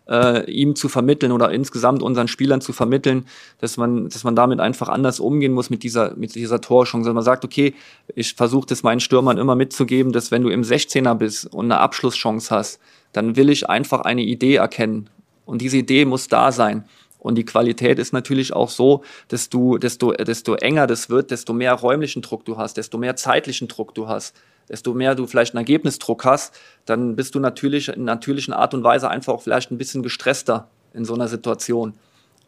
äh, 0.08 0.50
ihm 0.52 0.76
zu 0.76 0.88
vermitteln 0.88 1.32
oder 1.32 1.52
insgesamt 1.52 2.04
unseren 2.04 2.28
Spielern 2.28 2.62
zu 2.62 2.74
vermitteln, 2.74 3.26
dass 3.60 3.76
man, 3.76 4.08
dass 4.08 4.24
man 4.24 4.36
damit 4.36 4.60
einfach 4.60 4.88
anders 4.88 5.20
umgehen 5.20 5.52
muss 5.52 5.72
mit 5.72 5.82
dieser, 5.82 6.16
mit 6.16 6.36
dieser 6.36 6.62
Torchance. 6.62 7.10
Dass 7.10 7.16
man 7.16 7.24
sagt, 7.24 7.44
okay, 7.44 7.74
ich 8.14 8.36
versuche 8.36 8.68
das 8.68 8.84
meinen 8.84 9.00
Stürmern 9.00 9.40
immer 9.40 9.56
mitzugeben, 9.56 10.12
dass 10.12 10.30
wenn 10.30 10.44
du 10.44 10.50
im 10.50 10.62
16er 10.62 11.16
bist 11.16 11.52
und 11.52 11.66
eine 11.66 11.80
Abschlusschance 11.80 12.54
hast, 12.54 12.80
dann 13.14 13.36
will 13.36 13.50
ich 13.50 13.68
einfach 13.68 14.02
eine 14.02 14.22
Idee 14.22 14.56
erkennen. 14.56 15.10
Und 15.46 15.62
diese 15.62 15.78
Idee 15.78 16.06
muss 16.06 16.28
da 16.28 16.52
sein. 16.52 16.86
Und 17.26 17.40
die 17.40 17.44
Qualität 17.44 17.98
ist 17.98 18.14
natürlich 18.14 18.54
auch 18.54 18.70
so, 18.70 19.02
dass 19.30 19.50
du, 19.50 19.80
desto, 19.80 20.12
desto 20.12 20.54
enger 20.54 20.86
das 20.86 21.10
wird, 21.10 21.32
desto 21.32 21.54
mehr 21.54 21.74
räumlichen 21.74 22.22
Druck 22.22 22.46
du 22.46 22.58
hast, 22.58 22.78
desto 22.78 23.00
mehr 23.00 23.16
zeitlichen 23.16 23.68
Druck 23.68 23.96
du 23.96 24.08
hast, 24.08 24.36
desto 24.70 24.94
mehr 24.94 25.16
du 25.16 25.26
vielleicht 25.26 25.56
einen 25.56 25.62
Ergebnisdruck 25.62 26.24
hast, 26.24 26.54
dann 26.86 27.16
bist 27.16 27.34
du 27.34 27.40
natürlich 27.40 27.88
in 27.88 28.04
natürlichen 28.04 28.54
Art 28.54 28.76
und 28.76 28.84
Weise 28.84 29.10
einfach 29.10 29.34
auch 29.34 29.42
vielleicht 29.42 29.72
ein 29.72 29.80
bisschen 29.80 30.04
gestresster 30.04 30.70
in 30.94 31.04
so 31.04 31.16
einer 31.16 31.28
Situation. 31.28 31.96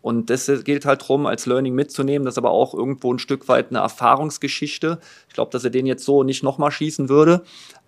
Und 0.03 0.29
das 0.29 0.45
gilt 0.63 0.85
halt 0.85 1.01
darum, 1.01 1.25
als 1.25 1.47
Learning 1.47 1.73
mitzunehmen. 1.73 2.23
Das 2.23 2.35
ist 2.35 2.37
aber 2.37 2.51
auch 2.51 2.75
irgendwo 2.75 3.11
ein 3.11 3.17
Stück 3.17 3.47
weit 3.47 3.71
eine 3.71 3.79
Erfahrungsgeschichte. 3.79 4.99
Ich 5.27 5.33
glaube, 5.33 5.49
dass 5.49 5.63
er 5.63 5.71
den 5.71 5.87
jetzt 5.87 6.05
so 6.05 6.21
nicht 6.21 6.43
nochmal 6.43 6.69
schießen 6.69 7.09
würde, 7.09 7.43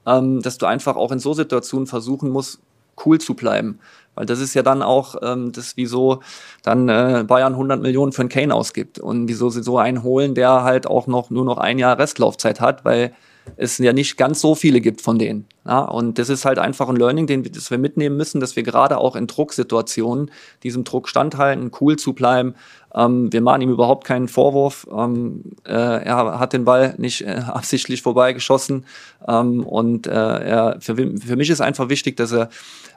ähm, 0.07 0.41
dass 0.41 0.57
du 0.57 0.65
einfach 0.65 0.95
auch 0.95 1.11
in 1.11 1.19
so 1.19 1.35
Situationen 1.35 1.85
versuchen 1.85 2.31
musst, 2.31 2.61
cool 3.05 3.19
zu 3.19 3.35
bleiben. 3.35 3.79
Weil 4.19 4.25
das 4.25 4.41
ist 4.41 4.53
ja 4.53 4.63
dann 4.63 4.83
auch 4.83 5.15
ähm, 5.21 5.53
das, 5.53 5.77
wieso 5.77 6.19
dann 6.61 6.89
äh, 6.89 7.23
Bayern 7.25 7.53
100 7.53 7.81
Millionen 7.81 8.11
für 8.11 8.21
einen 8.21 8.27
Kane 8.27 8.53
ausgibt 8.53 8.99
und 8.99 9.29
wieso 9.29 9.49
sie 9.49 9.63
so 9.63 9.77
einen 9.77 10.03
holen, 10.03 10.35
der 10.35 10.63
halt 10.65 10.87
auch 10.87 11.07
noch 11.07 11.29
nur 11.29 11.45
noch 11.45 11.57
ein 11.57 11.79
Jahr 11.79 11.97
Restlaufzeit 11.97 12.59
hat, 12.59 12.83
weil 12.83 13.13
es 13.55 13.77
ja 13.77 13.93
nicht 13.93 14.17
ganz 14.17 14.41
so 14.41 14.55
viele 14.55 14.81
gibt 14.81 14.99
von 14.99 15.17
denen. 15.17 15.47
Ja, 15.65 15.79
und 15.79 16.19
das 16.19 16.27
ist 16.27 16.43
halt 16.43 16.59
einfach 16.59 16.89
ein 16.89 16.97
Learning, 16.97 17.27
den 17.27 17.43
das 17.43 17.71
wir 17.71 17.77
mitnehmen 17.77 18.17
müssen, 18.17 18.41
dass 18.41 18.57
wir 18.57 18.63
gerade 18.63 18.97
auch 18.97 19.15
in 19.15 19.25
Drucksituationen 19.25 20.31
diesem 20.63 20.83
Druck 20.83 21.07
standhalten, 21.07 21.71
cool 21.79 21.95
zu 21.95 22.11
bleiben. 22.11 22.55
Ähm, 22.93 23.31
wir 23.31 23.41
machen 23.41 23.61
ihm 23.61 23.69
überhaupt 23.69 24.05
keinen 24.05 24.27
Vorwurf. 24.27 24.85
Ähm, 24.91 25.43
äh, 25.65 25.71
er 25.71 26.39
hat 26.39 26.51
den 26.51 26.65
Ball 26.65 26.95
nicht 26.97 27.21
äh, 27.21 27.41
absichtlich 27.47 28.01
vorbeigeschossen. 28.01 28.85
Ähm, 29.27 29.63
und 29.63 30.07
äh, 30.07 30.11
er, 30.11 30.77
für, 30.81 30.95
für 30.95 31.35
mich 31.37 31.49
ist 31.49 31.61
einfach 31.61 31.87
wichtig, 31.87 32.17
dass 32.17 32.33
er 32.33 32.49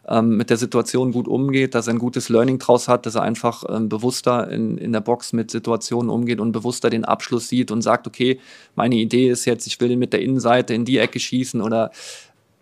ähm, 0.09 0.37
mit 0.37 0.51
der 0.51 0.57
Situation 0.57 1.13
gut 1.13 1.29
umgeht, 1.29 1.75
dass 1.75 1.87
er 1.87 1.95
ein 1.95 1.99
gutes 1.99 2.29
Learning 2.29 2.59
draus 2.59 2.89
hat, 2.89 3.07
dass 3.07 3.15
er 3.15 3.23
einfach 3.23 3.65
ähm, 3.69 3.89
bewusster 3.89 4.51
in, 4.51 4.77
in 4.79 4.93
der 4.93 5.01
Box 5.01 5.33
mit 5.33 5.51
Situationen 5.51 6.11
umgeht 6.11 6.41
und 6.41 6.53
bewusster 6.53 6.91
den 6.91 7.05
Abschluss 7.05 7.49
sieht 7.49 7.71
und 7.71 7.83
sagt, 7.83 8.07
okay, 8.07 8.41
meine 8.75 8.97
Idee 8.97 9.29
ist 9.29 9.45
jetzt, 9.45 9.67
ich 9.67 9.81
will 9.81 9.97
mit 9.97 10.13
der 10.13 10.23
Innenseite 10.23 10.75
in 10.75 10.85
die 10.85 10.99
Ecke 10.99 11.21
schießen 11.21 11.61
oder 11.61 11.91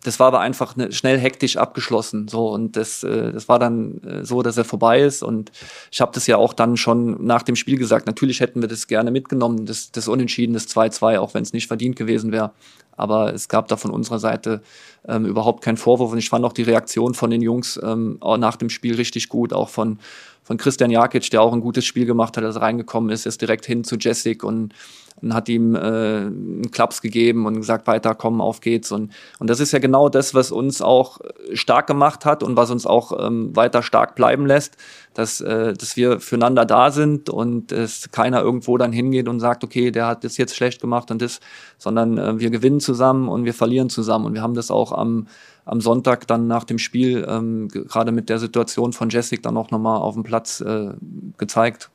das 0.03 0.19
war 0.19 0.29
aber 0.29 0.41
einfach 0.41 0.77
ne, 0.77 0.93
schnell 0.93 1.19
hektisch 1.19 1.57
abgeschlossen. 1.57 2.29
So 2.29 2.49
und 2.49 2.77
das, 2.77 3.03
äh, 3.03 3.33
das 3.33 3.49
war 3.49 3.59
dann 3.59 4.01
äh, 4.03 4.25
so, 4.25 4.43
dass 4.43 4.57
er 4.57 4.65
vorbei 4.65 5.01
ist. 5.01 5.23
Und 5.23 5.53
ich 5.91 6.01
habe 6.01 6.13
das 6.15 6.27
ja 6.27 6.37
auch 6.37 6.55
dann 6.55 6.77
schon 6.77 7.25
nach 7.25 7.43
dem 7.43 7.57
Spiel 7.57 7.77
gesagt. 7.77 8.07
Natürlich 8.07 8.41
hätten 8.41 8.63
wir 8.63 8.69
das 8.69 8.87
gerne 8.87 9.11
mitgenommen, 9.11 9.67
das, 9.67 9.93
das 9.93 10.09
Unentschieden, 10.09 10.55
das 10.55 10.69
2-2, 10.69 11.19
auch 11.19 11.35
wenn 11.35 11.43
es 11.43 11.53
nicht 11.53 11.67
verdient 11.67 11.97
gewesen 11.97 12.33
wäre. 12.33 12.53
Aber 12.97 13.33
es 13.35 13.49
gab 13.49 13.69
da 13.69 13.77
von 13.77 13.91
unserer 13.91 14.19
Seite 14.19 14.63
ähm, 15.07 15.27
überhaupt 15.27 15.63
keinen 15.63 15.77
Vorwurf. 15.77 16.13
Und 16.13 16.19
ich 16.19 16.29
fand 16.29 16.45
auch 16.45 16.53
die 16.53 16.63
Reaktion 16.63 17.15
von 17.15 17.31
den 17.31 17.43
Jungs 17.43 17.79
ähm, 17.83 18.19
nach 18.21 18.57
dem 18.57 18.71
Spiel 18.71 18.95
richtig 18.95 19.29
gut, 19.29 19.53
auch 19.53 19.69
von 19.69 19.99
von 20.43 20.57
Christian 20.57 20.91
Jakic, 20.91 21.31
der 21.31 21.43
auch 21.43 21.53
ein 21.53 21.61
gutes 21.61 21.85
Spiel 21.85 22.07
gemacht 22.07 22.37
hat, 22.37 22.43
als 22.43 22.57
er 22.57 22.63
reingekommen 22.63 23.11
ist, 23.11 23.25
ist 23.25 23.41
direkt 23.41 23.67
hin 23.67 23.85
zu 23.85 23.95
Jessic 23.95 24.43
und 24.43 24.75
und 25.23 25.35
hat 25.35 25.49
ihm 25.49 25.75
äh, 25.75 25.79
einen 25.79 26.71
Klaps 26.71 27.03
gegeben 27.03 27.47
und 27.47 27.57
gesagt, 27.57 27.87
weiter, 27.87 28.15
komm, 28.15 28.41
auf 28.41 28.61
geht's. 28.61 28.93
Und, 28.93 29.13
und 29.39 29.51
das 29.51 29.61
ist 29.61 29.73
ja 29.73 29.79
genau 29.79 30.09
das, 30.09 30.35
was 30.35 30.51
uns 30.51 30.83
auch 30.83 31.19
stark 31.53 31.87
gemacht 31.87 32.25
hat 32.25 32.43
und 32.43 32.57
was 32.57 32.71
uns 32.71 32.87
auch 32.87 33.27
ähm, 33.27 33.55
weiter 33.55 33.83
stark 33.83 34.15
bleiben 34.15 34.47
lässt, 34.47 34.77
dass, 35.15 35.41
äh, 35.41 35.75
dass 35.75 35.97
wir 35.97 36.21
füreinander 36.21 36.65
da 36.65 36.91
sind 36.91 37.31
und 37.31 37.73
es 37.73 38.11
keiner 38.11 38.41
irgendwo 38.41 38.79
dann 38.79 38.93
hingeht 38.93 39.29
und 39.29 39.41
sagt, 39.41 39.65
okay, 39.65 39.91
der 39.91 40.07
hat 40.07 40.25
das 40.25 40.37
jetzt 40.37 40.57
schlecht 40.57 40.81
gemacht 40.81 41.11
und 41.11 41.21
das, 41.21 41.41
sondern 41.79 42.19
äh, 42.19 42.39
wir 42.39 42.51
gewinnen 42.51 42.81
zusammen 42.81 43.29
und 43.29 43.45
wir 43.45 43.55
verlieren 43.55 43.91
zusammen. 43.91 44.27
Und 44.27 44.35
wir 44.35 44.43
haben 44.43 44.55
das 44.55 44.71
auch 44.71 44.93
am, 44.93 45.27
am 45.65 45.81
Sonntag 45.81 46.27
dann 46.27 46.47
nach 46.47 46.65
dem 46.65 46.79
Spiel, 46.79 47.27
ähm, 47.29 47.69
gerade 47.69 48.13
mit 48.13 48.29
der 48.29 48.39
Situation 48.39 48.93
von 48.93 49.11
Jessic 49.11 49.43
dann 49.43 49.57
auch 49.57 49.71
nochmal 49.71 50.01
auf 50.01 50.15
dem 50.15 50.23
Platz 50.23 50.61
äh, 50.61 50.91
gezeigt. 51.39 51.91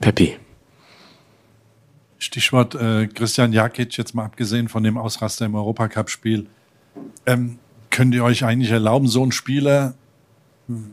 Peppi. 0.00 0.36
Stichwort 2.22 2.76
äh, 2.76 3.08
Christian 3.08 3.52
Jakic, 3.52 3.96
jetzt 3.96 4.14
mal 4.14 4.24
abgesehen 4.24 4.68
von 4.68 4.84
dem 4.84 4.96
Ausraster 4.96 5.44
im 5.44 5.56
Europacup-Spiel. 5.56 6.46
Ähm, 7.26 7.58
könnt 7.90 8.14
ihr 8.14 8.22
euch 8.22 8.44
eigentlich 8.44 8.70
erlauben, 8.70 9.08
so 9.08 9.22
einen 9.22 9.32
Spieler, 9.32 9.94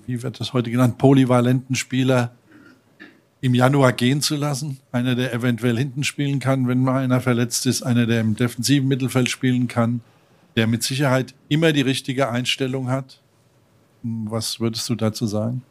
wie 0.07 0.23
wird 0.23 0.39
das 0.39 0.53
heute 0.53 0.71
genannt, 0.71 0.97
polyvalenten 0.97 1.75
Spieler 1.75 2.31
im 3.41 3.53
Januar 3.53 3.93
gehen 3.93 4.21
zu 4.21 4.35
lassen? 4.35 4.79
Einer, 4.91 5.13
der 5.13 5.31
eventuell 5.31 5.77
hinten 5.77 6.03
spielen 6.03 6.39
kann, 6.39 6.67
wenn 6.67 6.81
mal 6.81 7.03
einer 7.03 7.21
verletzt 7.21 7.67
ist, 7.67 7.83
einer, 7.83 8.07
der 8.07 8.21
im 8.21 8.35
defensiven 8.35 8.87
Mittelfeld 8.87 9.29
spielen 9.29 9.67
kann, 9.67 10.01
der 10.55 10.65
mit 10.65 10.81
Sicherheit 10.81 11.35
immer 11.47 11.73
die 11.73 11.81
richtige 11.81 12.29
Einstellung 12.29 12.89
hat. 12.89 13.21
Was 14.01 14.59
würdest 14.59 14.89
du 14.89 14.95
dazu 14.95 15.27
sagen? 15.27 15.61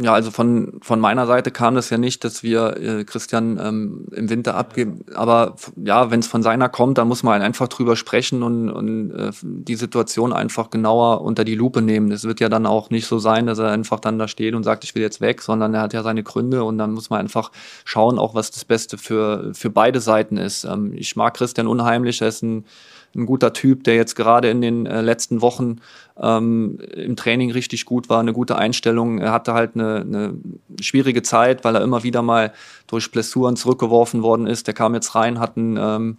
Ja, 0.00 0.14
also 0.14 0.30
von, 0.30 0.78
von 0.80 1.00
meiner 1.00 1.26
Seite 1.26 1.50
kam 1.50 1.74
das 1.74 1.90
ja 1.90 1.98
nicht, 1.98 2.22
dass 2.22 2.44
wir 2.44 2.76
äh, 2.76 3.04
Christian 3.04 3.58
ähm, 3.60 4.06
im 4.12 4.30
Winter 4.30 4.54
abgeben. 4.54 5.04
Aber 5.16 5.56
ja, 5.74 6.12
wenn 6.12 6.20
es 6.20 6.28
von 6.28 6.44
seiner 6.44 6.68
kommt, 6.68 6.98
dann 6.98 7.08
muss 7.08 7.24
man 7.24 7.42
einfach 7.42 7.66
drüber 7.66 7.96
sprechen 7.96 8.44
und, 8.44 8.70
und 8.70 9.10
äh, 9.10 9.32
die 9.42 9.74
Situation 9.74 10.32
einfach 10.32 10.70
genauer 10.70 11.22
unter 11.22 11.42
die 11.42 11.56
Lupe 11.56 11.82
nehmen. 11.82 12.12
Es 12.12 12.22
wird 12.22 12.38
ja 12.38 12.48
dann 12.48 12.64
auch 12.64 12.90
nicht 12.90 13.06
so 13.08 13.18
sein, 13.18 13.46
dass 13.46 13.58
er 13.58 13.72
einfach 13.72 13.98
dann 13.98 14.20
da 14.20 14.28
steht 14.28 14.54
und 14.54 14.62
sagt, 14.62 14.84
ich 14.84 14.94
will 14.94 15.02
jetzt 15.02 15.20
weg, 15.20 15.42
sondern 15.42 15.74
er 15.74 15.80
hat 15.80 15.92
ja 15.92 16.04
seine 16.04 16.22
Gründe 16.22 16.62
und 16.62 16.78
dann 16.78 16.92
muss 16.92 17.10
man 17.10 17.18
einfach 17.18 17.50
schauen, 17.84 18.20
auch 18.20 18.36
was 18.36 18.52
das 18.52 18.64
Beste 18.64 18.98
für, 18.98 19.52
für 19.52 19.70
beide 19.70 20.00
Seiten 20.00 20.36
ist. 20.36 20.62
Ähm, 20.62 20.92
ich 20.94 21.16
mag 21.16 21.34
Christian 21.34 21.66
unheimlich, 21.66 22.22
er 22.22 22.28
ist 22.28 22.44
ein 22.44 22.66
ein 23.14 23.26
guter 23.26 23.52
Typ, 23.52 23.84
der 23.84 23.96
jetzt 23.96 24.14
gerade 24.16 24.50
in 24.50 24.60
den 24.60 24.86
äh, 24.86 25.00
letzten 25.00 25.40
Wochen 25.40 25.80
ähm, 26.20 26.78
im 26.94 27.16
Training 27.16 27.50
richtig 27.50 27.84
gut 27.84 28.08
war, 28.08 28.20
eine 28.20 28.32
gute 28.32 28.56
Einstellung. 28.56 29.18
Er 29.18 29.32
hatte 29.32 29.54
halt 29.54 29.74
eine, 29.74 30.00
eine 30.00 30.34
schwierige 30.80 31.22
Zeit, 31.22 31.64
weil 31.64 31.74
er 31.74 31.82
immer 31.82 32.02
wieder 32.02 32.22
mal 32.22 32.52
durch 32.86 33.10
Blessuren 33.10 33.56
zurückgeworfen 33.56 34.22
worden 34.22 34.46
ist. 34.46 34.66
Der 34.66 34.74
kam 34.74 34.94
jetzt 34.94 35.14
rein, 35.14 35.38
hat 35.38 35.56
einen 35.56 35.76
ähm, 35.76 36.18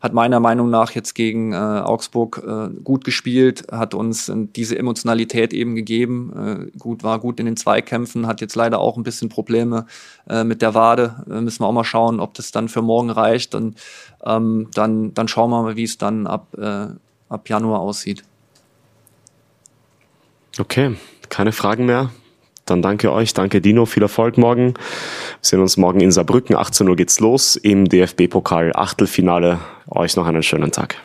hat 0.00 0.12
meiner 0.12 0.38
Meinung 0.38 0.70
nach 0.70 0.92
jetzt 0.92 1.14
gegen 1.14 1.52
äh, 1.52 1.56
Augsburg 1.56 2.42
äh, 2.46 2.68
gut 2.82 3.04
gespielt, 3.04 3.66
hat 3.72 3.94
uns 3.94 4.30
diese 4.34 4.78
Emotionalität 4.78 5.52
eben 5.52 5.74
gegeben, 5.74 6.70
äh, 6.72 6.78
gut 6.78 7.02
war 7.02 7.18
gut 7.18 7.40
in 7.40 7.46
den 7.46 7.56
Zweikämpfen, 7.56 8.26
hat 8.26 8.40
jetzt 8.40 8.54
leider 8.54 8.78
auch 8.78 8.96
ein 8.96 9.02
bisschen 9.02 9.28
Probleme 9.28 9.86
äh, 10.28 10.44
mit 10.44 10.62
der 10.62 10.74
Wade. 10.74 11.24
Äh, 11.28 11.40
müssen 11.40 11.62
wir 11.62 11.66
auch 11.66 11.72
mal 11.72 11.84
schauen, 11.84 12.20
ob 12.20 12.34
das 12.34 12.52
dann 12.52 12.68
für 12.68 12.82
morgen 12.82 13.10
reicht. 13.10 13.56
Und 13.56 13.76
ähm, 14.24 14.68
dann, 14.72 15.14
dann 15.14 15.26
schauen 15.26 15.50
wir 15.50 15.62
mal, 15.62 15.76
wie 15.76 15.84
es 15.84 15.98
dann 15.98 16.26
ab, 16.26 16.56
ab 17.28 17.48
Januar 17.48 17.80
aussieht. 17.80 18.22
Okay, 20.58 20.96
keine 21.28 21.52
Fragen 21.52 21.86
mehr. 21.86 22.10
Dann 22.66 22.82
danke 22.82 23.12
euch, 23.12 23.32
danke 23.32 23.60
Dino, 23.60 23.86
viel 23.86 24.02
Erfolg 24.02 24.36
morgen. 24.36 24.74
Wir 24.74 24.82
sehen 25.40 25.60
uns 25.60 25.76
morgen 25.76 26.00
in 26.00 26.10
Saarbrücken, 26.10 26.56
18 26.56 26.88
Uhr 26.88 26.96
geht's 26.96 27.20
los 27.20 27.56
im 27.56 27.86
DFB-Pokal 27.86 28.72
Achtelfinale. 28.74 29.58
Euch 29.88 30.16
noch 30.16 30.26
einen 30.26 30.42
schönen 30.42 30.70
Tag. 30.70 30.96